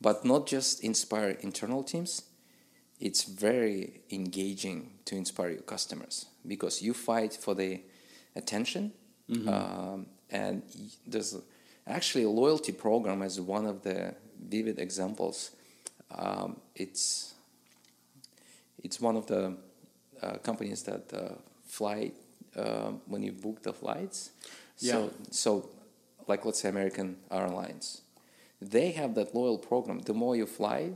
but 0.02 0.26
not 0.26 0.48
just 0.48 0.84
inspire 0.84 1.38
internal 1.42 1.84
teams. 1.84 2.24
It's 3.00 3.24
very 3.24 4.02
engaging 4.12 4.92
to 5.06 5.16
inspire 5.16 5.52
your 5.52 5.62
customers 5.62 6.26
because 6.46 6.82
you 6.82 6.94
fight 6.94 7.34
for 7.34 7.56
the 7.56 7.82
attention. 8.36 8.94
Mm-hmm. 9.30 9.50
Um, 9.50 10.06
and 10.30 10.64
there's 11.06 11.38
actually 11.88 12.24
a 12.24 12.30
loyalty 12.30 12.72
program 12.72 13.22
as 13.22 13.40
one 13.40 13.66
of 13.66 13.84
the 13.84 14.16
vivid 14.40 14.80
examples. 14.80 15.52
Um, 16.14 16.60
it's 16.76 17.34
it's 18.84 19.00
one 19.00 19.16
of 19.16 19.28
the 19.28 19.56
uh, 20.22 20.38
companies 20.44 20.84
that 20.84 21.14
uh, 21.14 21.36
fly 21.66 22.12
uh, 22.56 22.92
when 23.08 23.24
you 23.24 23.32
book 23.32 23.62
the 23.64 23.74
flights. 23.74 24.32
Yeah. 24.80 24.94
So, 24.94 25.14
so 25.30 25.70
like 26.28 26.46
let's 26.46 26.62
say 26.62 26.70
American 26.70 27.18
Airlines, 27.30 28.02
they 28.62 28.92
have 28.92 29.16
that 29.16 29.34
loyal 29.34 29.58
program. 29.58 30.00
The 30.00 30.14
more 30.14 30.36
you 30.36 30.46
fly, 30.46 30.92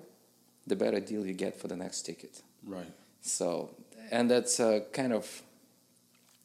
the 0.68 0.76
better 0.76 1.00
deal 1.00 1.26
you 1.26 1.34
get 1.34 1.60
for 1.60 1.68
the 1.68 1.76
next 1.76 2.04
ticket. 2.04 2.42
Right. 2.66 2.92
So, 3.22 3.72
and 4.12 4.30
that's 4.30 4.60
a 4.60 4.86
kind 4.94 5.14
of 5.14 5.42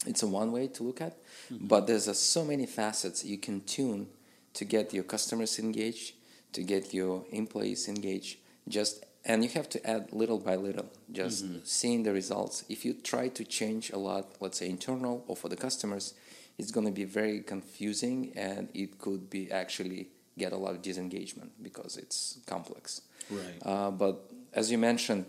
it's 0.06 0.22
a 0.22 0.26
one 0.26 0.50
way 0.50 0.66
to 0.68 0.82
look 0.82 1.00
at, 1.00 1.16
mm-hmm. 1.52 1.66
but 1.66 1.86
there's 1.86 2.08
a, 2.08 2.14
so 2.14 2.44
many 2.44 2.64
facets 2.64 3.24
you 3.24 3.36
can 3.36 3.60
tune 3.62 4.06
to 4.54 4.64
get 4.64 4.94
your 4.94 5.04
customers 5.04 5.58
engaged, 5.58 6.14
to 6.52 6.62
get 6.62 6.94
your 6.94 7.24
employees 7.30 7.86
engaged. 7.88 8.38
Just 8.68 9.04
and 9.24 9.44
you 9.44 9.50
have 9.50 9.68
to 9.68 9.86
add 9.86 10.12
little 10.12 10.38
by 10.38 10.56
little, 10.56 10.86
just 11.12 11.44
mm-hmm. 11.44 11.58
seeing 11.64 12.02
the 12.04 12.12
results. 12.12 12.64
If 12.70 12.86
you 12.86 12.94
try 12.94 13.28
to 13.28 13.44
change 13.44 13.90
a 13.90 13.98
lot, 13.98 14.36
let's 14.40 14.58
say 14.58 14.70
internal 14.70 15.22
or 15.26 15.36
for 15.36 15.50
the 15.50 15.56
customers, 15.56 16.14
it's 16.56 16.70
going 16.70 16.86
to 16.86 16.92
be 16.92 17.04
very 17.04 17.40
confusing 17.40 18.32
and 18.34 18.68
it 18.72 18.98
could 18.98 19.28
be 19.28 19.52
actually 19.52 20.08
get 20.44 20.50
a 20.58 20.60
lot 20.64 20.72
of 20.76 20.80
disengagement 20.90 21.50
because 21.68 21.92
it's 22.02 22.18
complex. 22.54 22.84
Right. 23.30 23.60
Uh, 23.70 23.90
but 24.02 24.14
as 24.60 24.64
you 24.72 24.78
mentioned, 24.90 25.24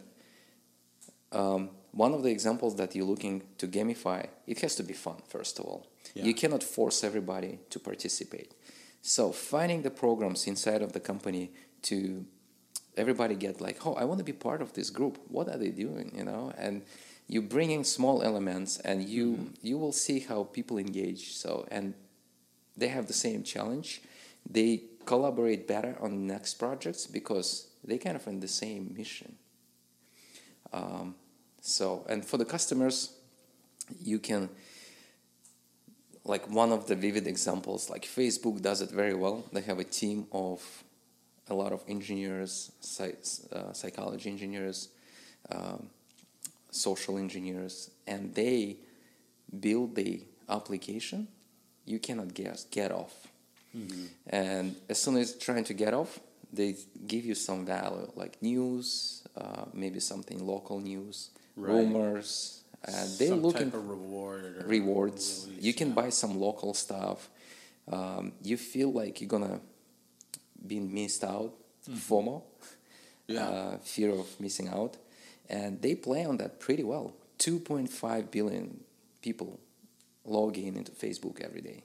um, 1.41 1.61
one 1.91 2.13
of 2.17 2.21
the 2.23 2.31
examples 2.37 2.73
that 2.75 2.95
you're 2.95 3.11
looking 3.13 3.43
to 3.57 3.67
gamify, 3.67 4.21
it 4.47 4.57
has 4.61 4.75
to 4.75 4.83
be 4.83 4.93
fun, 4.93 5.17
first 5.27 5.59
of 5.59 5.65
all. 5.65 5.81
Yeah. 6.15 6.25
You 6.27 6.33
cannot 6.33 6.63
force 6.63 7.03
everybody 7.09 7.59
to 7.69 7.77
participate. 7.79 8.51
So 9.01 9.31
finding 9.31 9.81
the 9.87 9.91
programs 10.03 10.47
inside 10.47 10.81
of 10.81 10.91
the 10.93 10.99
company 10.99 11.51
to 11.83 12.25
everybody 12.95 13.35
get 13.35 13.61
like, 13.61 13.85
oh, 13.85 13.95
I 14.01 14.03
want 14.05 14.19
to 14.19 14.23
be 14.23 14.33
part 14.33 14.61
of 14.61 14.73
this 14.73 14.89
group. 14.89 15.17
What 15.27 15.47
are 15.47 15.57
they 15.57 15.69
doing? 15.85 16.07
You 16.15 16.25
know, 16.25 16.53
and 16.57 16.83
you 17.27 17.41
bring 17.41 17.71
in 17.71 17.83
small 17.83 18.21
elements, 18.21 18.79
and 18.79 18.97
you 19.07 19.25
mm-hmm. 19.31 19.67
you 19.69 19.77
will 19.77 19.93
see 19.93 20.19
how 20.19 20.43
people 20.43 20.77
engage. 20.77 21.33
So 21.33 21.65
and 21.71 21.93
they 22.75 22.89
have 22.89 23.05
the 23.07 23.19
same 23.27 23.43
challenge. 23.43 24.01
They 24.49 24.83
collaborate 25.05 25.67
better 25.67 25.95
on 25.99 26.27
next 26.27 26.55
projects 26.55 27.07
because 27.07 27.67
they 27.83 27.97
kind 27.97 28.15
of 28.15 28.27
in 28.27 28.39
the 28.39 28.47
same 28.47 28.93
mission. 28.95 29.35
Um, 30.73 31.15
so, 31.61 32.05
and 32.09 32.25
for 32.25 32.37
the 32.37 32.45
customers, 32.45 33.13
you 33.99 34.19
can, 34.19 34.49
like 36.23 36.49
one 36.49 36.71
of 36.71 36.87
the 36.87 36.95
vivid 36.95 37.27
examples, 37.27 37.89
like 37.89 38.03
Facebook 38.03 38.61
does 38.61 38.81
it 38.81 38.89
very 38.89 39.13
well. 39.13 39.43
They 39.51 39.61
have 39.61 39.79
a 39.79 39.83
team 39.83 40.27
of 40.31 40.83
a 41.49 41.53
lot 41.53 41.71
of 41.73 41.83
engineers, 41.87 42.71
uh, 42.99 43.73
psychology 43.73 44.29
engineers, 44.29 44.89
um, 45.51 45.89
social 46.71 47.17
engineers, 47.17 47.91
and 48.07 48.33
they 48.33 48.77
build 49.59 49.95
the 49.95 50.21
application 50.49 51.27
you 51.85 51.99
cannot 51.99 52.33
get, 52.33 52.65
get 52.71 52.91
off. 52.91 53.30
Mm-hmm. 53.75 54.05
And 54.27 54.75
as 54.89 55.01
soon 55.01 55.17
as 55.17 55.35
trying 55.35 55.63
to 55.65 55.73
get 55.73 55.93
off, 55.93 56.19
they 56.51 56.75
give 57.07 57.25
you 57.25 57.35
some 57.35 57.65
value, 57.65 58.11
like 58.15 58.41
news, 58.41 59.23
uh, 59.37 59.65
maybe 59.73 59.99
something 59.99 60.45
local 60.45 60.79
news, 60.79 61.29
right. 61.55 61.73
rumors. 61.73 62.63
Uh, 62.85 62.91
they're 63.17 63.29
some 63.29 63.41
looking 63.41 63.71
type 63.71 63.79
reward 63.85 64.63
rewards. 64.65 65.45
Release, 65.47 65.63
you 65.63 65.73
can 65.73 65.89
yeah. 65.89 65.93
buy 65.93 66.09
some 66.09 66.39
local 66.39 66.73
stuff. 66.73 67.29
Um, 67.91 68.33
you 68.41 68.57
feel 68.57 68.91
like 68.91 69.21
you're 69.21 69.29
gonna 69.29 69.59
be 70.65 70.79
missed 70.79 71.23
out, 71.23 71.53
mm-hmm. 71.87 71.93
FOMO, 71.93 72.43
yeah. 73.27 73.47
uh, 73.47 73.77
fear 73.77 74.11
of 74.11 74.27
missing 74.39 74.67
out, 74.67 74.97
and 75.49 75.81
they 75.81 75.95
play 75.95 76.25
on 76.25 76.37
that 76.37 76.59
pretty 76.59 76.83
well. 76.83 77.13
Two 77.37 77.59
point 77.59 77.89
five 77.89 78.31
billion 78.31 78.83
people 79.21 79.59
log 80.25 80.57
in 80.57 80.75
into 80.75 80.91
Facebook 80.91 81.39
every 81.41 81.61
day. 81.61 81.83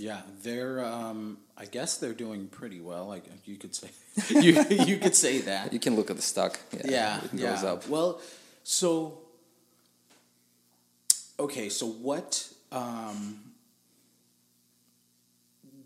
Yeah, 0.00 0.22
they're. 0.42 0.84
Um, 0.84 1.38
I 1.56 1.66
guess 1.66 1.98
they're 1.98 2.14
doing 2.14 2.48
pretty 2.48 2.80
well. 2.80 3.06
Like 3.06 3.24
you 3.44 3.56
could 3.56 3.74
say, 3.74 3.90
you 4.30 4.64
you 4.70 4.96
could 4.96 5.14
say 5.14 5.38
that. 5.42 5.72
You 5.72 5.78
can 5.78 5.94
look 5.94 6.10
at 6.10 6.16
the 6.16 6.22
stock. 6.22 6.58
Yeah, 6.72 6.82
yeah, 6.84 7.16
it 7.24 7.30
yeah. 7.34 7.50
goes 7.50 7.64
up. 7.64 7.88
Well, 7.88 8.20
so 8.64 9.18
okay, 11.38 11.68
so 11.68 11.86
what 11.86 12.48
um, 12.72 13.40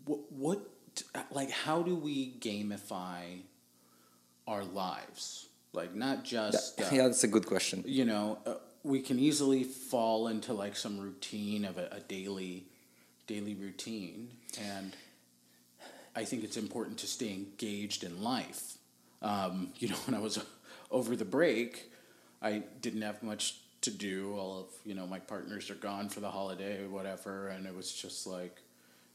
what, 0.05 0.19
what, 0.31 0.61
like, 1.31 1.49
how 1.49 1.81
do 1.81 1.95
we 1.95 2.33
gamify 2.39 3.41
our 4.47 4.63
lives? 4.63 5.47
Like, 5.73 5.93
not 5.93 6.23
just. 6.23 6.79
Uh, 6.79 6.85
yeah, 6.91 7.03
that's 7.03 7.23
a 7.23 7.27
good 7.27 7.45
question. 7.45 7.83
you 7.85 8.05
know, 8.05 8.37
uh, 8.45 8.55
we 8.83 9.01
can 9.01 9.19
easily 9.19 9.63
fall 9.63 10.27
into 10.27 10.53
like 10.53 10.75
some 10.75 10.99
routine 10.99 11.65
of 11.65 11.77
a, 11.77 11.87
a 11.91 11.99
daily, 12.01 12.67
daily 13.27 13.55
routine, 13.55 14.29
and 14.59 14.95
I 16.15 16.25
think 16.25 16.43
it's 16.43 16.57
important 16.57 16.97
to 16.99 17.07
stay 17.07 17.33
engaged 17.33 18.03
in 18.03 18.23
life. 18.23 18.77
Um, 19.21 19.69
you 19.77 19.89
know, 19.89 19.97
when 20.05 20.15
I 20.15 20.19
was 20.19 20.43
over 20.91 21.15
the 21.15 21.25
break, 21.25 21.91
I 22.41 22.63
didn't 22.81 23.01
have 23.01 23.23
much 23.23 23.59
to 23.81 23.91
do. 23.91 24.35
All 24.37 24.59
of 24.59 24.65
you 24.85 24.95
know, 24.95 25.07
my 25.07 25.19
partners 25.19 25.69
are 25.69 25.75
gone 25.75 26.09
for 26.09 26.19
the 26.19 26.31
holiday 26.31 26.83
or 26.83 26.89
whatever, 26.89 27.47
and 27.47 27.65
it 27.65 27.75
was 27.75 27.91
just 27.91 28.27
like 28.27 28.61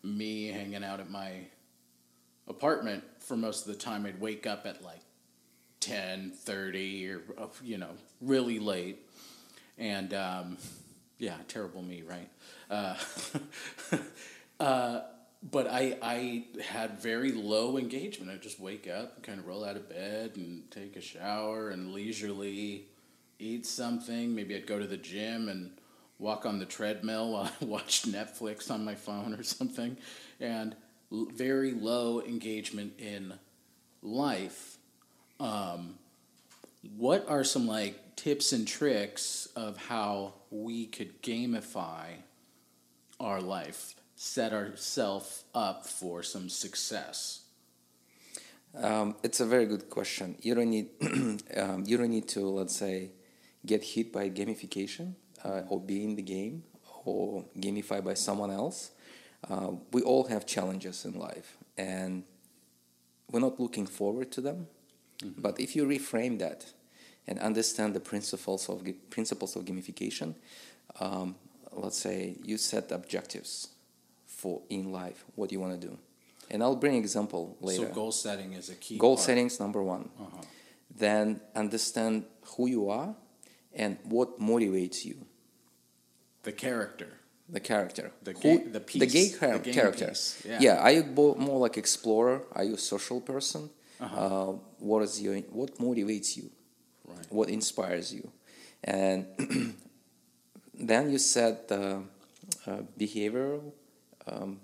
me 0.03 0.49
hanging 0.49 0.85
out 0.85 1.01
at 1.01 1.11
my 1.11 1.33
apartment 2.49 3.05
for 3.21 3.37
most 3.37 3.67
of 3.67 3.73
the 3.73 3.79
time. 3.79 4.07
I'd 4.07 4.21
wake 4.21 4.47
up 4.47 4.67
at 4.67 4.83
like 4.83 5.01
10, 5.81 6.33
30, 6.33 7.11
or, 7.11 7.21
you 7.63 7.79
know, 7.79 7.91
really 8.21 8.59
late. 8.59 8.99
And 9.79 10.13
um, 10.13 10.59
yeah, 11.19 11.37
terrible 11.49 11.83
me, 11.83 12.03
right? 12.03 12.29
Uh, 12.71 12.95
uh, 14.61 15.01
but 15.43 15.67
I, 15.67 15.99
I 16.01 16.45
had 16.63 17.01
very 17.01 17.33
low 17.33 17.77
engagement. 17.77 18.31
I'd 18.31 18.43
just 18.43 18.61
wake 18.61 18.89
up, 18.89 19.23
kind 19.23 19.41
of 19.41 19.47
roll 19.47 19.65
out 19.65 19.77
of 19.77 19.89
bed 19.89 20.33
and 20.37 20.71
take 20.71 20.97
a 20.97 21.01
shower 21.01 21.71
and 21.71 21.93
leisurely 21.93 22.85
eat 23.39 23.67
something. 23.67 24.35
Maybe 24.35 24.55
I'd 24.55 24.67
go 24.67 24.79
to 24.79 24.87
the 24.87 24.97
gym 24.97 25.49
and 25.49 25.73
walk 26.19 26.47
on 26.47 26.59
the 26.59 26.67
treadmill 26.67 27.33
while 27.33 27.51
I 27.61 27.65
watched 27.65 28.11
Netflix 28.11 28.71
on 28.71 28.85
my 28.85 28.95
phone 28.95 29.35
or 29.35 29.43
something. 29.43 29.97
And 30.39 30.77
l- 31.11 31.29
very 31.35 31.73
low 31.73 32.23
engagement 32.23 32.93
in 32.99 33.33
life. 34.03 34.77
Um, 35.41 35.95
what 36.97 37.27
are 37.29 37.45
some 37.45 37.67
like 37.67 38.17
tips 38.17 38.53
and 38.53 38.69
tricks 38.69 39.49
of 39.57 39.79
how 39.79 40.35
we 40.51 40.87
could 40.87 41.23
gamify 41.23 42.09
our 43.21 43.41
life, 43.41 43.95
set 44.17 44.53
ourselves 44.53 45.45
up 45.55 45.87
for 45.87 46.23
some 46.23 46.49
success? 46.49 47.43
Um, 48.75 49.17
it's 49.23 49.41
a 49.41 49.47
very 49.47 49.67
good 49.67 49.91
question. 49.91 50.37
You 50.41 50.55
don't 50.55 50.71
need 50.71 50.89
um, 51.57 51.85
you 51.87 51.97
don't 51.97 52.11
need 52.11 52.29
to 52.29 52.41
let's 52.49 52.77
say 52.77 53.11
get 53.67 53.83
hit 53.83 54.13
by 54.13 54.31
gamification 54.31 55.15
uh, 55.45 55.63
or 55.69 55.81
be 55.81 56.05
in 56.05 56.15
the 56.17 56.23
game 56.23 56.63
or 57.05 57.45
gamify 57.59 58.03
by 58.03 58.15
someone 58.15 58.51
else. 58.51 58.93
Uh, 59.49 59.73
we 59.93 60.03
all 60.03 60.25
have 60.25 60.47
challenges 60.47 61.05
in 61.05 61.19
life, 61.19 61.57
and 61.79 62.25
we're 63.31 63.41
not 63.41 63.59
looking 63.59 63.87
forward 63.87 64.31
to 64.33 64.41
them. 64.41 64.67
Mm-hmm. 65.23 65.41
But 65.41 65.59
if 65.59 65.75
you 65.75 65.87
reframe 65.87 66.39
that 66.41 66.67
and 67.27 67.39
understand 67.39 67.95
the 67.95 68.01
principles 68.01 68.69
of 68.69 68.87
principles 69.09 69.57
of 69.57 69.65
gamification, 69.65 70.35
um, 71.01 71.37
let's 71.73 71.99
say 71.99 72.37
you 72.45 72.59
set 72.59 72.93
objectives 72.93 73.69
for 74.27 74.63
in 74.69 74.93
life, 74.93 75.25
what 75.35 75.53
you 75.53 75.61
want 75.61 75.81
to 75.81 75.87
do, 75.87 75.99
and 76.51 76.63
I'll 76.63 76.77
bring 76.77 76.95
an 76.95 77.01
example 77.01 77.57
later. 77.61 77.89
So 77.89 77.95
goal 77.95 78.13
setting 78.13 78.53
is 78.55 78.71
a 78.71 78.75
key. 78.75 78.99
Goal 78.99 79.17
part. 79.17 79.27
setting 79.27 79.47
is 79.47 79.61
number 79.61 79.83
one. 79.83 80.09
Uh-huh. 80.21 80.43
Then 80.97 81.41
understand 81.55 82.25
who 82.57 82.67
you 82.69 82.91
are 82.91 83.15
and 83.73 83.97
what 84.05 84.41
motivates 84.41 85.05
you. 85.05 85.17
The 86.43 86.53
character. 86.53 87.09
The 87.49 87.61
character. 87.61 88.13
The 88.23 88.35
gay, 88.35 88.59
Who, 88.59 88.71
the 88.71 88.81
piece. 88.81 89.01
The 89.01 89.07
gay 89.07 89.29
char- 89.39 89.59
the 89.59 89.73
character. 89.73 90.09
Piece. 90.09 90.43
Yeah. 90.47 90.59
yeah. 90.61 90.77
Are 90.79 90.93
you 90.93 91.05
more 91.05 91.59
like 91.59 91.77
explorer? 91.77 92.43
Are 92.53 92.65
you 92.65 92.75
a 92.75 92.79
social 92.79 93.21
person? 93.21 93.71
Uh-huh. 94.01 94.51
Uh, 94.51 94.53
what 94.79 95.03
is 95.03 95.21
your 95.21 95.37
what 95.51 95.79
motivates 95.79 96.37
you? 96.37 96.51
Right. 97.07 97.27
What 97.29 97.49
inspires 97.49 98.15
you? 98.15 98.31
And 98.83 99.27
then 100.81 101.11
you 101.11 101.19
set 101.19 101.69
the 101.69 102.03
uh, 102.67 102.83
behavioral. 102.99 103.73
Um, 104.27 104.61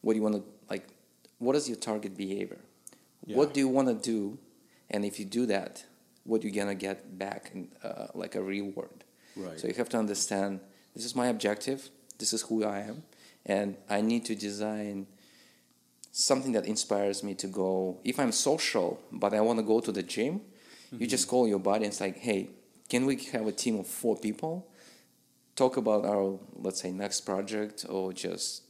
what 0.00 0.12
do 0.12 0.18
you 0.18 0.22
want 0.22 0.36
to 0.36 0.42
like? 0.68 0.86
What 1.38 1.56
is 1.56 1.68
your 1.68 1.78
target 1.78 2.16
behavior? 2.16 2.60
Yeah. 3.26 3.36
What 3.36 3.54
do 3.54 3.60
you 3.60 3.68
want 3.68 3.88
to 3.88 3.94
do? 3.94 4.38
And 4.90 5.04
if 5.04 5.18
you 5.18 5.24
do 5.24 5.46
that, 5.46 5.84
what 6.24 6.42
you're 6.42 6.52
gonna 6.52 6.74
get 6.74 7.18
back 7.18 7.50
in 7.54 7.68
uh, 7.82 8.08
like 8.14 8.34
a 8.34 8.42
reward. 8.42 9.04
Right. 9.36 9.58
So 9.58 9.66
you 9.66 9.74
have 9.74 9.88
to 9.90 9.98
understand 9.98 10.60
this 10.94 11.04
is 11.04 11.16
my 11.16 11.26
objective, 11.26 11.90
this 12.18 12.32
is 12.32 12.42
who 12.42 12.64
I 12.64 12.80
am, 12.80 13.02
and 13.44 13.76
I 13.90 14.00
need 14.00 14.24
to 14.26 14.34
design 14.34 15.06
something 16.12 16.52
that 16.52 16.66
inspires 16.66 17.24
me 17.24 17.34
to 17.34 17.48
go. 17.48 17.98
If 18.04 18.20
I'm 18.20 18.30
social, 18.30 19.00
but 19.10 19.34
I 19.34 19.40
want 19.40 19.58
to 19.58 19.64
go 19.64 19.80
to 19.80 19.90
the 19.90 20.02
gym, 20.02 20.40
mm-hmm. 20.40 21.00
you 21.00 21.06
just 21.08 21.26
call 21.26 21.48
your 21.48 21.58
buddy 21.58 21.84
and 21.84 21.92
it's 21.92 22.00
like, 22.00 22.18
hey, 22.18 22.50
can 22.88 23.06
we 23.06 23.16
have 23.32 23.46
a 23.46 23.52
team 23.52 23.80
of 23.80 23.86
four 23.86 24.16
people? 24.16 24.68
Talk 25.56 25.76
about 25.76 26.04
our, 26.04 26.38
let's 26.56 26.80
say, 26.82 26.90
next 26.90 27.20
project, 27.22 27.86
or 27.88 28.12
just 28.12 28.62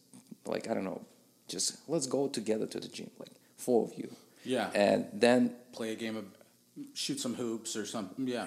like, 0.46 0.68
I 0.70 0.74
don't 0.74 0.84
know, 0.84 1.00
just 1.48 1.78
let's 1.88 2.06
go 2.06 2.28
together 2.28 2.66
to 2.66 2.80
the 2.80 2.88
gym, 2.88 3.10
like 3.18 3.32
four 3.56 3.84
of 3.84 3.94
you. 3.96 4.14
Yeah. 4.44 4.70
And 4.74 5.06
then 5.12 5.54
play 5.72 5.92
a 5.92 5.96
game 5.96 6.16
of 6.16 6.24
shoot 6.92 7.20
some 7.20 7.34
hoops 7.34 7.76
or 7.76 7.86
something. 7.86 8.26
Yeah. 8.28 8.46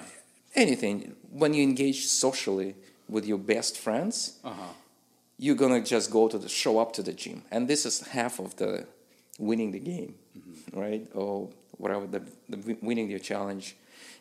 Anything. 0.55 1.15
When 1.31 1.53
you 1.53 1.63
engage 1.63 2.05
socially 2.05 2.75
with 3.09 3.25
your 3.25 3.37
best 3.37 3.77
friends, 3.77 4.39
uh-huh. 4.43 4.73
you're 5.37 5.55
gonna 5.55 5.81
just 5.81 6.11
go 6.11 6.27
to 6.27 6.37
the 6.37 6.49
show 6.49 6.79
up 6.79 6.93
to 6.93 7.03
the 7.03 7.13
gym, 7.13 7.43
and 7.51 7.67
this 7.67 7.85
is 7.85 8.01
half 8.07 8.39
of 8.39 8.55
the 8.57 8.85
winning 9.39 9.71
the 9.71 9.79
game, 9.79 10.15
mm-hmm. 10.37 10.79
right? 10.79 11.07
Or 11.13 11.49
whatever 11.77 12.07
the, 12.07 12.21
the 12.49 12.77
winning 12.81 13.09
your 13.09 13.19
challenge. 13.19 13.75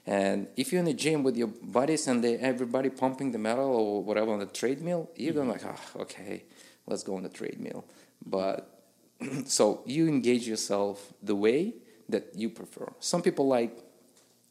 And 0.07 0.47
if 0.57 0.73
you're 0.73 0.79
in 0.79 0.85
the 0.85 0.95
gym 0.95 1.23
with 1.25 1.37
your 1.37 1.49
buddies 1.49 2.07
and 2.07 2.23
they 2.23 2.37
everybody 2.37 2.91
pumping 2.91 3.33
the 3.33 3.39
metal 3.39 3.75
or 3.75 4.05
whatever 4.05 4.33
on 4.33 4.39
the 4.39 4.47
treadmill, 4.47 5.11
you're 5.17 5.33
mm-hmm. 5.33 5.51
going 5.51 5.51
like, 5.51 5.65
oh, 5.65 6.03
okay, 6.03 6.45
let's 6.87 7.03
go 7.03 7.17
on 7.17 7.25
the 7.25 7.29
treadmill. 7.29 7.85
But 8.25 8.83
so 9.47 9.83
you 9.85 10.07
engage 10.07 10.47
yourself 10.47 11.13
the 11.23 11.35
way 11.35 11.75
that 12.09 12.37
you 12.37 12.51
prefer. 12.51 12.93
Some 13.01 13.23
people 13.23 13.49
like 13.49 13.77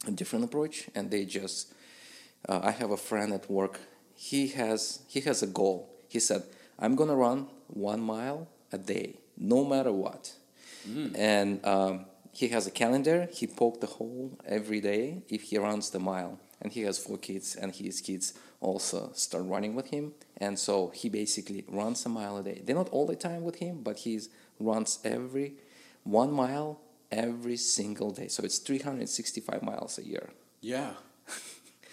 a 0.06 0.10
different 0.10 0.44
approach 0.44 0.88
and 0.94 1.10
they 1.10 1.24
just 1.24 1.72
uh, 2.48 2.60
i 2.62 2.70
have 2.70 2.90
a 2.90 2.96
friend 2.96 3.32
at 3.32 3.50
work 3.50 3.80
he 4.14 4.48
has 4.48 5.00
he 5.08 5.20
has 5.20 5.42
a 5.42 5.46
goal 5.46 5.90
he 6.08 6.20
said 6.20 6.42
i'm 6.78 6.94
going 6.94 7.08
to 7.08 7.14
run 7.14 7.48
one 7.68 8.00
mile 8.00 8.48
a 8.72 8.78
day 8.78 9.18
no 9.36 9.64
matter 9.64 9.92
what 9.92 10.32
mm. 10.88 11.12
and 11.16 11.64
um, 11.64 12.06
he 12.38 12.48
has 12.54 12.64
a 12.66 12.70
calendar 12.82 13.18
he 13.32 13.46
poked 13.46 13.80
the 13.80 13.92
hole 13.98 14.26
every 14.58 14.80
day 14.80 15.02
if 15.36 15.42
he 15.48 15.58
runs 15.68 15.90
the 15.90 16.02
mile 16.10 16.34
and 16.60 16.72
he 16.72 16.82
has 16.82 16.96
four 17.06 17.18
kids 17.28 17.56
and 17.60 17.68
his 17.74 18.00
kids 18.00 18.34
also 18.60 19.10
start 19.14 19.44
running 19.54 19.74
with 19.74 19.88
him 19.94 20.04
and 20.44 20.58
so 20.66 20.74
he 21.00 21.08
basically 21.08 21.64
runs 21.68 22.04
a 22.06 22.08
mile 22.08 22.36
a 22.36 22.42
day 22.42 22.58
they're 22.64 22.82
not 22.82 22.92
all 22.94 23.06
the 23.06 23.20
time 23.28 23.42
with 23.48 23.56
him 23.56 23.74
but 23.82 23.96
he 24.04 24.20
runs 24.58 24.98
every 25.04 25.48
one 26.04 26.32
mile 26.32 26.80
every 27.10 27.56
single 27.56 28.10
day. 28.10 28.28
So 28.28 28.42
it's 28.42 28.58
365 28.58 29.62
miles 29.62 29.98
a 29.98 30.04
year. 30.06 30.30
Yeah. 30.60 30.90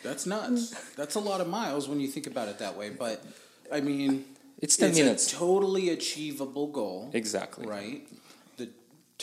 That's 0.04 0.26
nuts. 0.26 0.72
That's 0.96 1.16
a 1.16 1.20
lot 1.20 1.42
of 1.42 1.48
miles 1.48 1.88
when 1.88 2.00
you 2.00 2.08
think 2.08 2.28
about 2.28 2.48
it 2.48 2.60
that 2.60 2.76
way. 2.76 2.90
But 2.90 3.24
I 3.72 3.82
mean, 3.82 4.26
it's 4.60 4.76
10 4.78 4.90
it's 4.90 5.00
minutes. 5.00 5.34
a 5.34 5.36
totally 5.36 5.90
achievable 5.90 6.68
goal. 6.68 7.10
Exactly. 7.14 7.68
Right? 7.68 8.08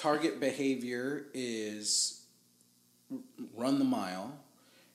Target 0.01 0.41
behavior 0.41 1.27
is 1.35 2.23
run 3.57 3.79
the 3.79 3.85
mile 3.85 4.33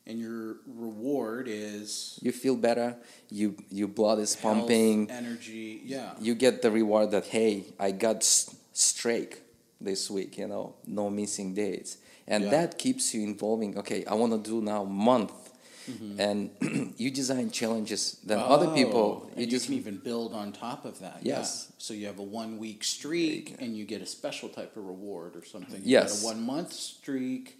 and 0.08 0.20
your 0.20 0.58
reward 0.66 1.48
is 1.50 2.18
you 2.22 2.32
feel 2.32 2.56
better 2.56 2.96
you 3.30 3.56
your 3.70 3.90
blood 3.90 4.20
is 4.20 4.36
pumping 4.36 5.12
energy 5.12 5.82
yeah 5.84 6.14
you 6.22 6.34
get 6.34 6.62
the 6.62 6.72
reward 6.72 7.12
that 7.12 7.26
hey 7.26 7.66
i 7.78 7.92
got 7.92 8.24
straight 8.24 9.42
this 9.80 10.10
week, 10.10 10.38
you 10.38 10.48
know, 10.48 10.76
no 10.86 11.10
missing 11.10 11.54
dates. 11.54 11.98
And 12.28 12.46
yeah. 12.46 12.50
that 12.52 12.78
keeps 12.78 13.14
you 13.14 13.24
involving, 13.24 13.78
okay, 13.78 14.04
I 14.06 14.16
want 14.16 14.32
to 14.34 14.50
do 14.50 14.62
now 14.62 14.84
month. 14.84 15.45
Mm-hmm. 15.90 16.20
And 16.20 16.94
you 16.98 17.12
design 17.12 17.52
challenges 17.52 18.20
than 18.26 18.40
oh, 18.40 18.46
other 18.46 18.68
people. 18.74 19.30
You, 19.36 19.46
just 19.46 19.66
can 19.66 19.76
even 19.76 19.98
build 19.98 20.34
on 20.34 20.52
top 20.52 20.86
of 20.86 21.00
that. 21.00 21.20
Yes. 21.22 21.68
Yeah. 21.70 21.76
So 21.78 21.94
you 21.94 22.08
have 22.08 22.20
a 22.20 22.24
one 22.24 22.58
week 22.58 22.84
streak 22.84 23.56
and 23.60 23.76
you 23.76 23.86
get 23.86 24.02
a 24.02 24.06
special 24.06 24.50
type 24.50 24.76
of 24.76 24.86
reward 24.86 25.36
or 25.36 25.46
something. 25.46 25.82
You 25.82 25.92
yes. 25.92 26.24
a 26.24 26.26
one 26.26 26.46
month 26.46 26.74
streak, 26.74 27.60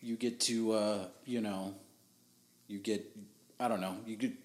you 0.00 0.16
get 0.16 0.40
to, 0.40 0.72
uh, 0.72 1.04
you 1.24 1.40
know, 1.40 1.74
you 2.68 2.78
get, 2.78 3.04
I 3.58 3.68
don't 3.68 3.80
know, 3.80 3.96
you 4.06 4.16
could 4.16 4.36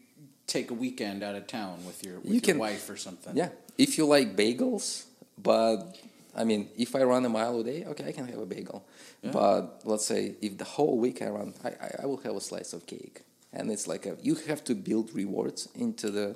take 0.48 0.72
a 0.72 0.74
weekend 0.74 1.24
out 1.24 1.36
of 1.36 1.48
town 1.48 1.86
with 1.86 2.04
your 2.04 2.16
with 2.16 2.26
you 2.26 2.34
your 2.34 2.42
can, 2.42 2.58
wife 2.58 2.90
or 2.90 2.98
something. 2.98 3.36
Yeah. 3.36 3.50
If 3.78 3.98
you 3.98 4.06
like 4.06 4.36
bagels, 4.36 5.06
but 5.42 5.98
I 6.36 6.44
mean, 6.44 6.70
if 6.78 6.96
I 6.96 7.04
run 7.04 7.26
a 7.26 7.30
mile 7.30 7.60
a 7.60 7.64
day, 7.64 7.86
okay, 7.86 8.08
I 8.08 8.12
can 8.12 8.28
have 8.28 8.40
a 8.40 8.46
bagel. 8.46 8.86
Yeah. 9.22 9.32
But 9.32 9.82
let's 9.86 10.06
say 10.06 10.36
if 10.42 10.58
the 10.58 10.66
whole 10.66 10.98
week 10.98 11.22
I 11.22 11.28
run, 11.28 11.54
I, 11.64 11.70
I, 11.70 11.90
I 12.04 12.06
will 12.06 12.18
have 12.18 12.36
a 12.36 12.42
slice 12.42 12.74
of 12.74 12.86
cake. 12.88 13.22
And 13.52 13.70
it's 13.70 13.88
like 13.88 14.06
a, 14.08 14.18
you 14.22 14.36
have 14.48 14.64
to 14.66 14.74
build 14.76 15.14
rewards 15.14 15.70
into 15.76 16.10
the 16.10 16.36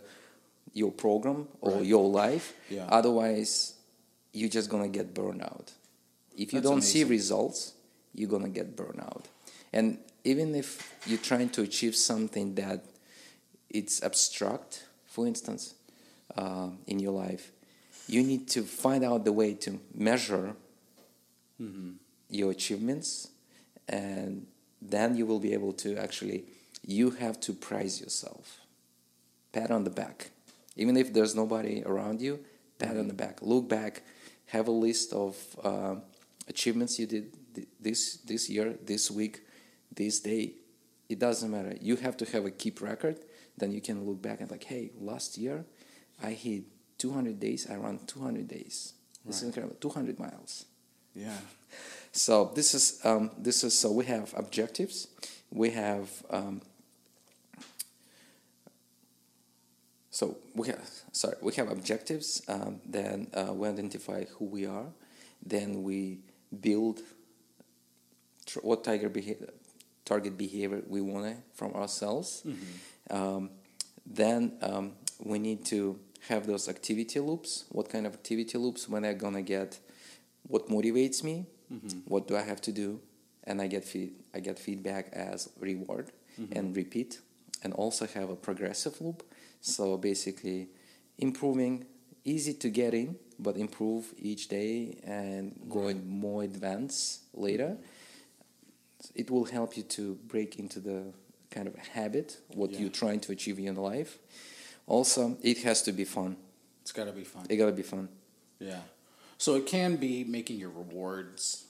your 0.73 0.91
program 0.91 1.47
or 1.61 1.71
Right. 1.71 1.85
your 1.85 2.07
life. 2.07 2.53
Yeah. 2.69 2.85
Otherwise, 2.89 3.73
you're 4.33 4.49
just 4.49 4.69
gonna 4.69 4.87
get 4.89 5.13
burned 5.15 5.41
out. 5.41 5.71
If 6.37 6.53
you 6.53 6.59
That's 6.59 6.69
don't 6.69 6.83
see 6.83 7.03
results, 7.03 7.73
you're 8.13 8.29
gonna 8.29 8.49
get 8.49 8.75
burned 8.75 8.99
out. 8.99 9.27
And 9.73 9.97
even 10.23 10.53
if 10.53 10.93
you're 11.07 11.17
trying 11.17 11.49
to 11.51 11.63
achieve 11.63 11.95
something 11.95 12.53
that 12.55 12.85
it's 13.69 14.03
abstract, 14.03 14.85
for 15.05 15.25
instance, 15.25 15.73
uh, 16.35 16.69
in 16.85 16.99
your 16.99 17.13
life, 17.13 17.51
you 18.07 18.23
need 18.23 18.47
to 18.49 18.61
find 18.63 19.03
out 19.03 19.25
the 19.25 19.33
way 19.33 19.53
to 19.55 19.79
measure 19.93 20.55
Mm-hmm. 21.59 21.93
your 22.29 22.51
achievements, 22.51 23.29
and 23.89 24.45
then 24.79 25.17
you 25.17 25.25
will 25.25 25.39
be 25.39 25.53
able 25.53 25.73
to 25.73 25.97
actually. 25.97 26.43
You 26.85 27.09
have 27.09 27.39
to 27.41 27.53
praise 27.53 27.99
yourself, 27.99 28.59
pat 29.51 29.71
on 29.71 29.83
the 29.83 29.89
back, 29.89 30.29
even 30.75 30.95
if 30.95 31.11
there's 31.11 31.33
nobody 31.33 31.81
around 31.83 32.21
you. 32.21 32.39
Pat 32.77 32.95
on 32.95 33.07
the 33.07 33.13
back. 33.15 33.39
Look 33.41 33.67
back. 33.67 34.03
Have 34.45 34.67
a 34.67 34.71
list 34.71 35.13
of 35.13 35.35
uh, 35.63 35.95
achievements 36.47 36.99
you 36.99 37.07
did 37.07 37.33
th- 37.55 37.67
this 37.81 38.17
this 38.17 38.49
year, 38.51 38.75
this 38.85 39.09
week, 39.09 39.41
this 39.91 40.19
day. 40.19 40.53
It 41.09 41.17
doesn't 41.17 41.49
matter. 41.49 41.75
You 41.81 41.95
have 41.95 42.15
to 42.17 42.25
have 42.25 42.45
a 42.45 42.51
keep 42.51 42.81
record. 42.81 43.17
Then 43.57 43.71
you 43.71 43.81
can 43.81 44.05
look 44.05 44.21
back 44.21 44.41
and 44.41 44.51
like, 44.51 44.65
hey, 44.65 44.91
last 45.01 45.39
year 45.39 45.65
I 46.21 46.33
hit 46.33 46.63
200 46.97 47.39
days. 47.39 47.67
I 47.69 47.75
ran 47.75 47.99
200 48.07 48.47
days. 48.47 48.93
This 49.25 49.37
is 49.37 49.43
incredible. 49.43 49.75
200 49.79 50.19
miles. 50.19 50.65
Yeah. 51.15 51.37
So 52.13 52.51
this 52.55 52.73
is 52.73 52.99
um, 53.05 53.29
this 53.37 53.63
is 53.63 53.77
so 53.77 53.91
we 53.91 54.05
have 54.05 54.33
objectives, 54.35 55.07
we 55.51 55.69
have 55.71 56.09
um, 56.31 56.61
so 60.09 60.37
we 60.55 60.67
have 60.69 60.89
sorry 61.11 61.35
we 61.41 61.53
have 61.55 61.69
objectives. 61.69 62.41
Um, 62.47 62.81
then 62.83 63.27
uh, 63.35 63.53
we 63.53 63.67
identify 63.67 64.23
who 64.39 64.45
we 64.45 64.65
are. 64.65 64.87
Then 65.45 65.83
we 65.83 66.19
build 66.59 67.01
tr- 68.47 68.61
what 68.63 68.83
tiger 68.83 69.09
behavior, 69.09 69.49
target 70.05 70.37
behavior 70.37 70.81
we 70.87 71.01
want 71.01 71.37
from 71.53 71.73
ourselves. 71.75 72.41
Um, 73.11 73.51
then 74.07 74.53
um, 74.61 74.93
we 75.23 75.37
need 75.37 75.65
to 75.65 75.99
have 76.29 76.47
those 76.47 76.67
activity 76.67 77.19
loops. 77.19 77.65
What 77.69 77.89
kind 77.89 78.05
of 78.05 78.13
activity 78.13 78.57
loops? 78.57 78.89
When 78.89 79.05
I'm 79.05 79.17
gonna 79.17 79.41
get 79.41 79.79
what 80.47 80.69
motivates 80.69 81.23
me, 81.23 81.45
mm-hmm. 81.71 81.99
what 82.07 82.27
do 82.27 82.35
I 82.35 82.41
have 82.41 82.61
to 82.61 82.71
do, 82.71 82.99
and 83.43 83.61
I 83.61 83.67
get 83.67 83.83
feed, 83.85 84.13
I 84.33 84.39
get 84.39 84.59
feedback 84.59 85.09
as 85.13 85.49
reward 85.59 86.11
mm-hmm. 86.39 86.57
and 86.57 86.75
repeat, 86.75 87.19
and 87.63 87.73
also 87.73 88.05
have 88.07 88.29
a 88.29 88.35
progressive 88.35 88.99
loop. 89.01 89.23
So 89.61 89.97
basically, 89.97 90.69
improving, 91.17 91.85
easy 92.23 92.53
to 92.53 92.69
get 92.69 92.93
in, 92.93 93.17
but 93.39 93.57
improve 93.57 94.13
each 94.17 94.47
day 94.47 94.97
and 95.03 95.59
going 95.69 96.07
more 96.07 96.43
advanced 96.43 97.21
later. 97.33 97.77
It 99.15 99.29
will 99.29 99.45
help 99.45 99.77
you 99.77 99.83
to 99.83 100.15
break 100.27 100.59
into 100.59 100.79
the 100.79 101.13
kind 101.51 101.67
of 101.67 101.75
habit 101.75 102.37
what 102.53 102.71
Yeah. 102.71 102.79
you're 102.81 102.89
trying 102.89 103.19
to 103.21 103.31
achieve 103.31 103.59
in 103.59 103.75
life. 103.75 104.19
Also, 104.87 105.37
it 105.43 105.59
has 105.59 105.81
to 105.83 105.91
be 105.91 106.05
fun. 106.05 106.37
It's 106.81 106.91
got 106.91 107.05
to 107.05 107.11
be 107.11 107.23
fun. 107.25 107.45
It 107.49 107.57
gotta 107.57 107.71
be 107.73 107.83
fun. 107.83 108.07
Yeah. 108.59 108.79
So 109.37 109.55
it 109.55 109.65
can 109.67 109.97
be 109.97 110.23
making 110.23 110.57
your 110.59 110.69
rewards 110.69 111.65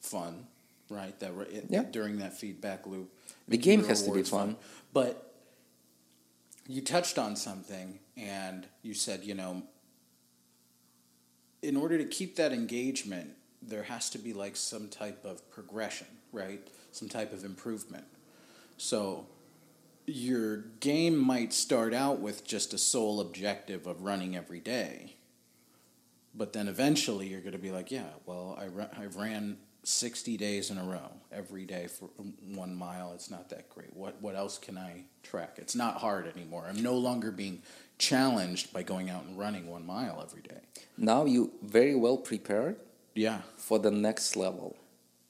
fun, 0.00 0.48
right? 0.90 1.18
That 1.20 1.34
re- 1.34 1.62
Yeah. 1.70 1.84
during 1.84 2.18
that 2.18 2.36
feedback 2.36 2.86
loop. 2.86 3.10
The 3.48 3.56
game 3.56 3.84
has 3.84 4.00
to 4.02 4.06
be 4.06 4.10
rewards 4.10 4.30
fun. 4.30 4.56
But 4.92 5.34
you 6.68 6.82
touched 6.82 7.16
on 7.18 7.36
something 7.36 8.00
and 8.16 8.66
you 8.82 8.92
said, 8.92 9.24
you 9.24 9.34
know, 9.34 9.62
in 11.62 11.76
order 11.76 11.96
to 11.98 12.04
keep 12.04 12.36
that 12.36 12.52
engagement, 12.52 13.30
there 13.62 13.84
has 13.84 14.10
to 14.10 14.18
be 14.18 14.32
like 14.32 14.56
some 14.56 14.88
type 14.88 15.24
of 15.24 15.48
progression, 15.50 16.06
right? 16.32 16.60
Some 16.92 17.08
type 17.08 17.32
of 17.32 17.44
improvement. 17.44 18.04
So 18.76 19.26
your 20.06 20.58
game 20.80 21.16
might 21.16 21.52
start 21.52 21.92
out 21.92 22.20
with 22.20 22.44
just 22.44 22.72
a 22.74 22.78
sole 22.78 23.20
objective 23.20 23.86
of 23.86 24.02
running 24.02 24.36
every 24.36 24.60
day. 24.60 25.16
But 26.34 26.52
then 26.52 26.68
eventually 26.68 27.28
you're 27.28 27.40
going 27.40 27.52
to 27.52 27.58
be 27.58 27.70
like, 27.70 27.90
yeah, 27.90 28.08
well, 28.26 28.58
I, 28.60 28.66
ra- 28.66 28.88
I 28.98 29.06
ran 29.06 29.56
60 29.84 30.36
days 30.36 30.70
in 30.70 30.78
a 30.78 30.84
row 30.84 31.12
every 31.32 31.64
day 31.64 31.86
for 31.86 32.06
one 32.54 32.74
mile. 32.74 33.12
It's 33.14 33.30
not 33.30 33.48
that 33.50 33.68
great. 33.70 33.94
What, 33.94 34.20
what 34.20 34.34
else 34.36 34.58
can 34.58 34.76
I 34.76 35.04
track? 35.22 35.54
It's 35.58 35.74
not 35.74 35.96
hard 35.96 36.26
anymore. 36.26 36.66
I'm 36.68 36.82
no 36.82 36.94
longer 36.94 37.30
being 37.32 37.62
challenged 37.98 38.72
by 38.72 38.82
going 38.82 39.08
out 39.08 39.24
and 39.24 39.38
running 39.38 39.68
one 39.68 39.86
mile 39.86 40.20
every 40.22 40.42
day. 40.42 40.60
Now 40.98 41.24
you 41.24 41.52
very 41.62 41.94
well 41.94 42.18
prepared 42.18 42.76
Yeah. 43.14 43.40
for 43.56 43.78
the 43.78 43.90
next 43.90 44.36
level. 44.36 44.76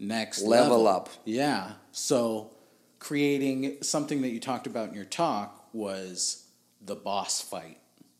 Next 0.00 0.42
Level 0.42 0.82
level. 0.82 0.88
up. 0.88 1.08
Yeah. 1.24 1.72
So 1.92 2.50
creating 2.98 3.78
something 3.82 4.22
that 4.22 4.28
you 4.30 4.40
talked 4.40 4.66
about 4.66 4.88
in 4.90 4.94
your 4.94 5.04
talk 5.04 5.68
was 5.72 6.44
the 6.84 6.94
boss 6.94 7.40
fight, 7.40 7.78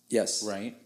Yes. 0.09 0.43
right? 0.43 0.77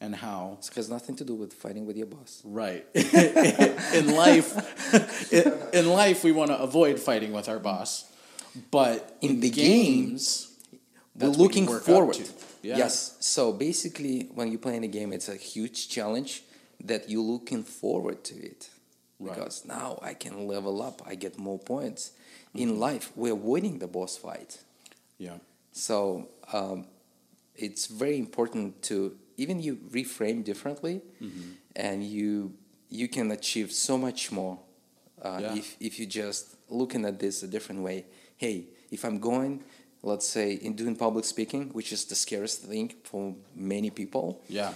And 0.00 0.14
how 0.14 0.58
It 0.60 0.74
has 0.76 0.88
nothing 0.88 1.16
to 1.16 1.24
do 1.24 1.34
with 1.34 1.52
fighting 1.52 1.84
with 1.86 1.96
your 1.96 2.06
boss. 2.06 2.40
Right. 2.44 2.86
in 2.94 4.14
life, 4.14 5.32
in, 5.74 5.88
life, 5.88 6.22
we 6.22 6.30
want 6.32 6.50
to 6.50 6.58
avoid 6.58 7.00
fighting 7.00 7.32
with 7.32 7.48
our 7.48 7.58
boss, 7.58 8.04
but 8.70 9.16
in, 9.20 9.30
In 9.30 9.40
the 9.40 9.50
games, 9.50 10.52
We're 10.72 10.78
that's 11.14 11.30
what 11.30 11.54
you 11.54 11.62
looking 11.62 11.80
forward. 11.80 12.14
to. 12.14 12.24
Yeah. 12.62 12.76
Yes. 12.78 13.16
So 13.20 13.52
basically, 13.52 14.28
when 14.34 14.52
you 14.52 14.58
play 14.58 14.76
in 14.76 14.84
a 14.84 14.88
game, 14.88 15.12
it's 15.12 15.28
a 15.28 15.34
huge 15.36 15.88
challenge 15.88 16.42
that 16.84 17.10
you're 17.10 17.22
looking 17.22 17.64
forward 17.64 18.22
to 18.24 18.34
it. 18.36 18.70
Right. 19.20 19.34
Because 19.34 19.64
now 19.64 19.98
I 20.02 20.14
can 20.14 20.46
level 20.46 20.80
up, 20.80 21.02
I 21.06 21.14
get 21.16 21.38
more 21.38 21.58
points. 21.58 22.12
Mm-hmm. 22.50 22.58
In 22.62 22.78
life, 22.78 23.10
we're 23.16 23.34
winning 23.34 23.78
the 23.78 23.88
boss 23.88 24.16
fight. 24.16 24.58
Yeah. 25.18 25.38
So 25.72 26.28
um, 26.52 26.86
it's 27.56 27.86
very 27.86 28.18
important 28.18 28.80
to 28.84 29.16
even 29.36 29.60
you 29.60 29.76
reframe 29.90 30.44
differently, 30.44 31.00
Mm-hmm. 31.20 31.50
and 31.76 32.04
you 32.04 32.52
you 32.90 33.08
can 33.08 33.30
achieve 33.30 33.70
so 33.72 33.98
much 33.98 34.30
more 34.32 34.58
uh, 35.22 35.38
Yeah. 35.42 35.56
if 35.58 35.76
if 35.80 35.98
you 35.98 36.06
just 36.06 36.56
looking 36.70 37.04
at 37.04 37.18
this 37.18 37.42
a 37.42 37.46
different 37.48 37.82
way. 37.82 38.04
Hey, 38.36 38.66
if 38.90 39.04
I'm 39.04 39.18
going, 39.20 39.62
let's 40.02 40.28
say 40.28 40.52
in 40.54 40.74
doing 40.76 40.96
public 40.96 41.24
speaking, 41.24 41.70
which 41.74 41.92
is 41.92 42.04
the 42.04 42.14
scariest 42.14 42.62
thing 42.64 42.92
for 43.04 43.34
many 43.54 43.90
people, 43.90 44.40
Yeah. 44.48 44.72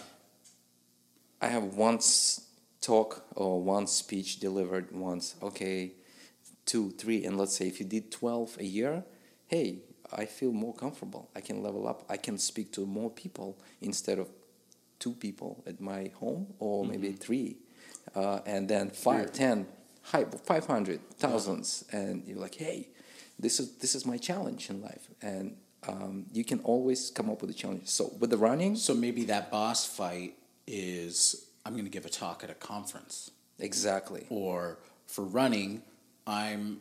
I 1.41 1.47
have 1.49 1.65
one 1.77 1.97
s- 1.97 2.41
talk 2.83 3.25
or 3.35 3.63
one 3.63 3.87
speech 3.87 4.39
delivered 4.41 4.93
once. 4.93 5.37
Okay, 5.43 5.93
two, 6.67 6.91
three, 6.91 7.25
and 7.25 7.39
let's 7.39 7.57
say 7.57 7.67
if 7.67 7.81
you 7.81 7.87
did 7.87 8.11
twelve 8.11 8.57
a 8.61 8.65
year, 8.65 9.05
hey, 9.47 9.79
I 10.13 10.27
feel 10.27 10.53
more 10.53 10.75
comfortable. 10.75 11.31
I 11.35 11.41
can 11.41 11.63
level 11.63 11.89
up. 11.89 12.05
I 12.11 12.19
can 12.19 12.37
speak 12.39 12.73
to 12.73 12.85
more 12.85 13.11
people 13.11 13.57
instead 13.81 14.19
of 14.19 14.29
two 14.99 15.13
people 15.15 15.63
at 15.67 15.81
my 15.81 16.11
home 16.21 16.47
or 16.59 16.85
maybe 16.85 17.13
three, 17.13 17.57
uh, 18.15 18.41
and 18.47 18.69
then 18.69 18.91
five, 18.91 19.27
Yeah. 19.27 19.33
ten, 19.33 19.67
hi, 20.03 20.25
five 20.45 20.67
hundred, 20.67 21.01
thousands, 21.19 21.85
and 21.93 22.23
you're 22.27 22.39
like, 22.39 22.55
hey, 22.57 22.89
this 23.39 23.59
is 23.59 23.77
this 23.79 23.95
is 23.95 24.05
my 24.07 24.19
challenge 24.19 24.71
in 24.71 24.83
life, 24.83 25.09
and 25.23 25.57
um, 25.89 26.27
you 26.33 26.45
can 26.45 26.61
always 26.61 27.11
come 27.11 27.29
up 27.31 27.41
with 27.41 27.51
a 27.51 27.55
challenge. 27.55 27.89
So 27.89 28.13
with 28.21 28.31
the 28.31 28.37
running, 28.39 28.77
So 28.77 28.95
maybe 28.95 29.25
that 29.25 29.51
boss 29.51 29.85
fight 29.87 30.35
is 30.67 31.47
I'm 31.65 31.73
going 31.75 31.85
to 31.85 31.91
give 31.91 32.05
a 32.07 32.11
talk 32.11 32.43
at 32.45 32.51
a 32.51 32.55
conference, 32.55 33.31
exactly 33.59 34.27
or 34.31 34.79
for 35.07 35.25
running, 35.25 35.83
I'm 36.27 36.81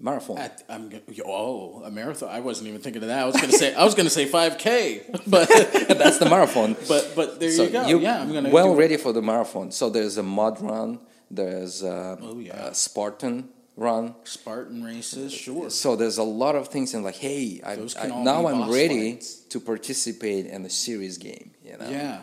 marathon. 0.00 0.38
at 0.38 0.62
I'm 0.68 0.90
oh 1.26 1.82
a 1.84 1.90
marathon. 1.90 2.28
I 2.30 2.40
wasn't 2.40 2.68
even 2.68 2.80
thinking 2.80 3.02
of 3.02 3.08
that. 3.08 3.18
I 3.20 3.26
was 3.26 3.36
going 3.36 3.50
to 3.50 3.58
say 3.58 3.74
I 3.74 3.84
was 3.84 3.94
going 3.94 4.06
to 4.06 4.10
say 4.10 4.26
5K, 4.28 5.22
but 5.26 5.48
That's 5.98 6.18
the 6.18 6.26
marathon. 6.28 6.76
but 6.88 7.12
but 7.14 7.40
there 7.40 7.50
so 7.50 7.64
you 7.64 7.70
go. 7.70 7.86
yeah, 7.86 8.20
I'm 8.20 8.32
going 8.32 8.44
to 8.44 8.50
well 8.50 8.74
ready 8.74 8.96
for 8.96 9.12
the 9.12 9.22
marathon. 9.22 9.70
So 9.72 9.90
there's 9.90 10.16
a 10.18 10.22
mud 10.22 10.60
run, 10.60 11.00
there's 11.30 11.82
a, 11.82 12.18
Oh, 12.20 12.38
yeah. 12.38 12.68
a 12.68 12.74
Spartan 12.74 13.48
run. 13.76 14.14
Spartan 14.24 14.84
races, 14.84 15.32
sure. 15.32 15.68
So 15.70 15.96
there's 15.96 16.18
a 16.18 16.22
lot 16.22 16.54
of 16.54 16.68
things, 16.68 16.94
and 16.94 17.02
like, 17.04 17.16
hey, 17.16 17.60
I, 17.64 17.72
I, 18.00 18.06
now 18.22 18.46
I'm 18.46 18.70
ready 18.70 19.12
fights. 19.12 19.36
to 19.50 19.58
participate 19.60 20.46
in 20.46 20.64
a 20.64 20.70
serious 20.70 21.18
game. 21.18 21.50
You 21.64 21.76
know? 21.78 21.88
Yeah. 21.90 22.22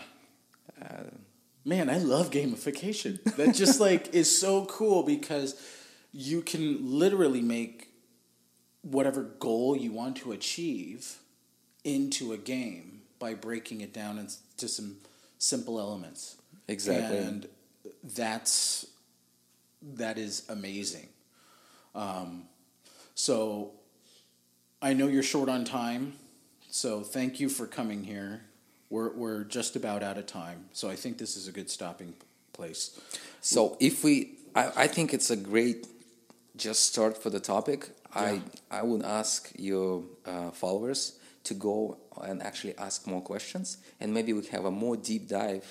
Man, 1.63 1.89
I 1.89 1.97
love 1.97 2.31
gamification. 2.31 3.23
That 3.35 3.53
just 3.53 3.79
like 3.79 4.13
is 4.13 4.35
so 4.35 4.65
cool 4.65 5.03
because 5.03 5.61
you 6.11 6.41
can 6.41 6.99
literally 6.99 7.41
make 7.41 7.89
whatever 8.81 9.23
goal 9.23 9.77
you 9.77 9.91
want 9.91 10.17
to 10.17 10.31
achieve 10.31 11.17
into 11.83 12.33
a 12.33 12.37
game 12.37 13.01
by 13.19 13.33
breaking 13.35 13.81
it 13.81 13.93
down 13.93 14.17
into 14.17 14.67
some 14.67 14.97
simple 15.37 15.79
elements. 15.79 16.37
Exactly. 16.67 17.17
And 17.17 17.47
that's 18.03 18.87
that 19.81 20.17
is 20.17 20.43
amazing. 20.49 21.09
Um, 21.93 22.45
so 23.15 23.73
I 24.81 24.93
know 24.93 25.07
you're 25.07 25.23
short 25.23 25.49
on 25.49 25.65
time, 25.65 26.13
so 26.69 27.01
thank 27.01 27.39
you 27.39 27.49
for 27.49 27.67
coming 27.67 28.03
here 28.03 28.41
we're 28.91 29.11
we're 29.21 29.43
just 29.57 29.75
about 29.75 30.03
out 30.03 30.17
of 30.17 30.25
time. 30.27 30.65
So 30.73 30.89
I 30.93 30.95
think 30.95 31.17
this 31.17 31.35
is 31.35 31.47
a 31.47 31.51
good 31.51 31.69
stopping 31.69 32.13
place. 32.53 32.99
So 33.41 33.75
if 33.79 34.03
we, 34.03 34.13
I, 34.53 34.83
I 34.83 34.87
think 34.87 35.13
it's 35.13 35.31
a 35.31 35.35
great 35.51 35.87
just 36.55 36.81
start 36.85 37.13
for 37.23 37.29
the 37.31 37.39
topic. 37.39 37.89
I 38.13 38.41
I 38.69 38.81
would 38.83 39.03
ask 39.03 39.51
your 39.57 40.03
uh, 40.25 40.51
followers 40.51 41.17
to 41.43 41.53
go 41.55 41.97
and 42.21 42.43
actually 42.43 42.75
ask 42.77 43.07
more 43.07 43.21
questions, 43.21 43.77
and 43.99 44.13
maybe 44.13 44.31
we 44.33 44.45
have 44.47 44.65
a 44.65 44.71
more 44.71 44.97
deep 44.97 45.27
dive 45.27 45.65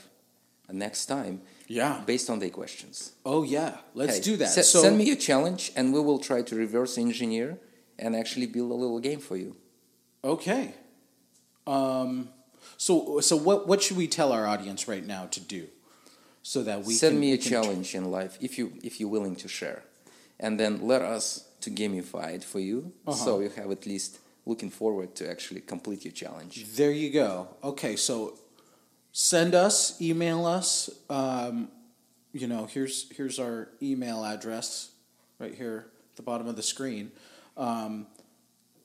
next 0.73 1.07
time. 1.07 1.43
Yeah. 1.69 2.01
Based 2.07 2.29
on 2.31 2.39
their 2.41 2.51
questions. 2.51 3.13
Oh 3.25 3.43
yeah, 3.45 3.77
let's 3.95 4.17
Hey, 4.17 4.23
do 4.23 4.37
that. 4.39 4.49
so 4.49 4.81
send 4.83 4.97
me 4.99 5.11
a 5.13 5.17
challenge, 5.17 5.71
and 5.77 5.93
we 5.93 6.01
will 6.01 6.19
try 6.19 6.43
to 6.43 6.57
reverse 6.57 6.99
engineer 6.99 7.59
and 7.99 8.17
actually 8.17 8.47
build 8.47 8.71
a 8.73 8.75
little 8.75 8.99
game 9.01 9.21
for 9.21 9.37
you. 9.37 9.55
okay. 10.25 10.75
Um, 11.67 12.31
so 12.77 13.21
so 13.21 13.37
what 13.37 13.67
what 13.69 13.83
should 13.83 13.97
we 13.97 14.07
tell 14.09 14.33
our 14.33 14.47
audience 14.47 14.87
right 14.89 15.07
now 15.07 15.27
to 15.27 15.41
do, 15.41 15.69
so 16.43 16.63
that 16.63 16.85
we 16.85 16.95
Send 16.95 17.19
me 17.21 17.33
a 17.33 17.39
challenge 17.39 17.95
in 17.95 18.11
life 18.11 18.39
if 18.41 18.59
you 18.59 18.73
if 18.83 18.99
you're 19.01 19.11
willing 19.11 19.37
to 19.37 19.49
share, 19.49 19.83
and 20.39 20.59
then 20.59 20.87
let 20.87 21.03
us 21.03 21.47
to 21.61 21.71
gamify 21.71 22.33
it 22.35 22.45
for 22.45 22.61
you, 22.61 22.93
Uh-huh. 23.07 23.25
so 23.25 23.41
you 23.41 23.51
have 23.51 23.71
at 23.71 23.85
least 23.87 24.19
looking 24.47 24.71
forward 24.71 25.15
to 25.15 25.29
actually 25.31 25.61
complete 25.61 26.05
your 26.05 26.13
challenge. 26.15 26.65
There 26.77 26.91
you 26.93 27.11
go. 27.11 27.49
Okay, 27.63 27.97
so 27.97 28.39
send 29.13 29.55
us, 29.55 30.01
email 30.01 30.47
us. 30.47 30.89
Um, 31.11 31.69
you 32.33 32.47
know, 32.47 32.67
here's 32.67 33.11
here's 33.17 33.39
our 33.39 33.69
email 33.83 34.25
address 34.25 34.91
right 35.39 35.55
here 35.55 35.87
at 36.11 36.17
the 36.17 36.23
bottom 36.23 36.47
of 36.49 36.57
the 36.57 36.63
screen. 36.63 37.11
Um, 37.57 38.07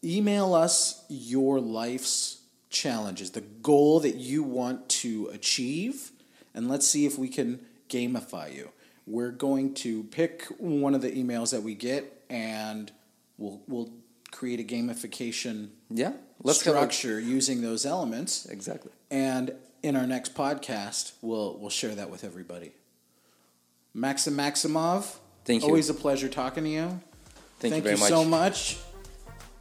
email 0.03 0.53
us 0.53 1.05
your 1.09 1.59
life's 1.61 2.41
challenges, 2.75 3.31
the 3.31 3.41
goal 3.41 3.99
that 4.01 4.15
you 4.15 4.43
want 4.43 4.87
to 4.89 5.29
achieve, 5.33 6.11
and 6.53 6.69
let's 6.69 6.87
see 6.87 7.05
if 7.05 7.17
we 7.17 7.27
can 7.27 7.59
gamify 7.89 8.53
you. 8.53 8.69
We're 9.07 9.31
going 9.31 9.73
to 9.75 10.03
pick 10.03 10.45
one 10.57 10.93
of 10.93 11.01
the 11.01 11.11
emails 11.11 11.51
that 11.51 11.63
we 11.63 11.73
get, 11.73 12.23
and 12.29 12.91
we'll 13.37 13.61
we'll 13.67 13.91
create 14.31 14.59
a 14.59 14.63
gamification 14.63 15.69
Yeah, 15.89 16.13
let's 16.43 16.59
structure 16.59 17.19
using 17.19 17.61
those 17.61 17.85
elements. 17.85 18.45
exactly. 18.45 18.91
And 19.09 19.53
in 19.81 19.95
our 19.95 20.05
next 20.07 20.35
podcast, 20.35 21.13
we'll 21.21 21.57
we'll 21.59 21.69
share 21.69 21.95
that 21.95 22.09
with 22.09 22.23
everybody. 22.23 22.71
Maxim 23.93 24.35
Maximov, 24.35 25.15
Thank 25.45 25.61
you. 25.61 25.67
Always 25.69 25.89
a 25.89 25.93
pleasure 25.93 26.27
talking 26.27 26.63
to 26.63 26.69
you. 26.69 26.99
Thank, 27.59 27.75
you 27.75 27.81
very 27.81 27.97
much. 27.97 28.09
so 28.09 28.25
much. 28.25 28.77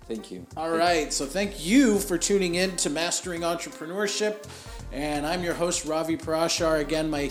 Thank 0.07 0.31
you. 0.31 0.47
All 0.57 0.71
right, 0.71 1.13
so 1.13 1.25
thank 1.25 1.65
you 1.65 1.99
for 1.99 2.19
tuning 2.19 2.57
in 2.57 2.77
to 2.77 2.91
Mastering 2.91 3.41
Entrepreneurship, 3.41 4.45
and 4.93 5.27
I'm 5.27 5.43
your 5.43 5.55
host 5.55 5.87
Ravi 5.87 6.17
Parashar. 6.17 6.81
Again, 6.81 7.09
my 7.09 7.31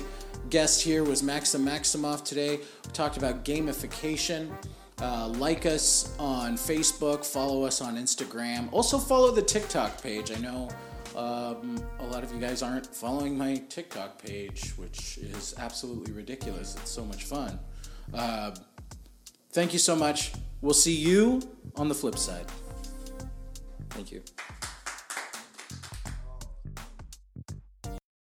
guest 0.50 0.82
here 0.82 1.04
was 1.04 1.22
Maxim 1.22 1.64
Maximov 1.64 2.24
today. 2.24 2.58
We 2.58 2.92
talked 2.92 3.18
about 3.18 3.46
gamification. 3.46 4.52
Uh, 5.00 5.28
like 5.28 5.66
us 5.66 6.16
on 6.18 6.56
Facebook, 6.56 7.26
follow 7.26 7.64
us 7.64 7.82
on 7.82 7.98
Instagram. 7.98 8.70
Also, 8.72 8.98
follow 8.98 9.32
the 9.32 9.42
TikTok 9.42 10.02
page. 10.02 10.32
I 10.32 10.40
know 10.40 10.70
um, 11.16 11.84
a 12.00 12.06
lot 12.06 12.24
of 12.24 12.32
you 12.34 12.40
guys 12.40 12.64
aren't 12.64 12.88
following 12.88 13.38
my 13.38 13.58
TikTok 13.70 14.22
page, 14.22 14.72
which 14.78 15.18
is 15.18 15.54
absolutely 15.58 16.12
ridiculous. 16.14 16.76
It's 16.76 16.92
so 16.92 17.06
much 17.06 17.26
fun. 17.26 17.60
Uh, 18.14 18.56
thank 19.52 19.74
you 19.74 19.80
so 19.80 19.96
much. 19.96 20.32
We'll 20.62 20.74
see 20.74 20.96
you 20.96 21.42
on 21.76 21.90
the 21.90 21.96
flip 21.96 22.18
side. 22.18 22.46
Thank 23.94 24.12
you. 24.12 24.24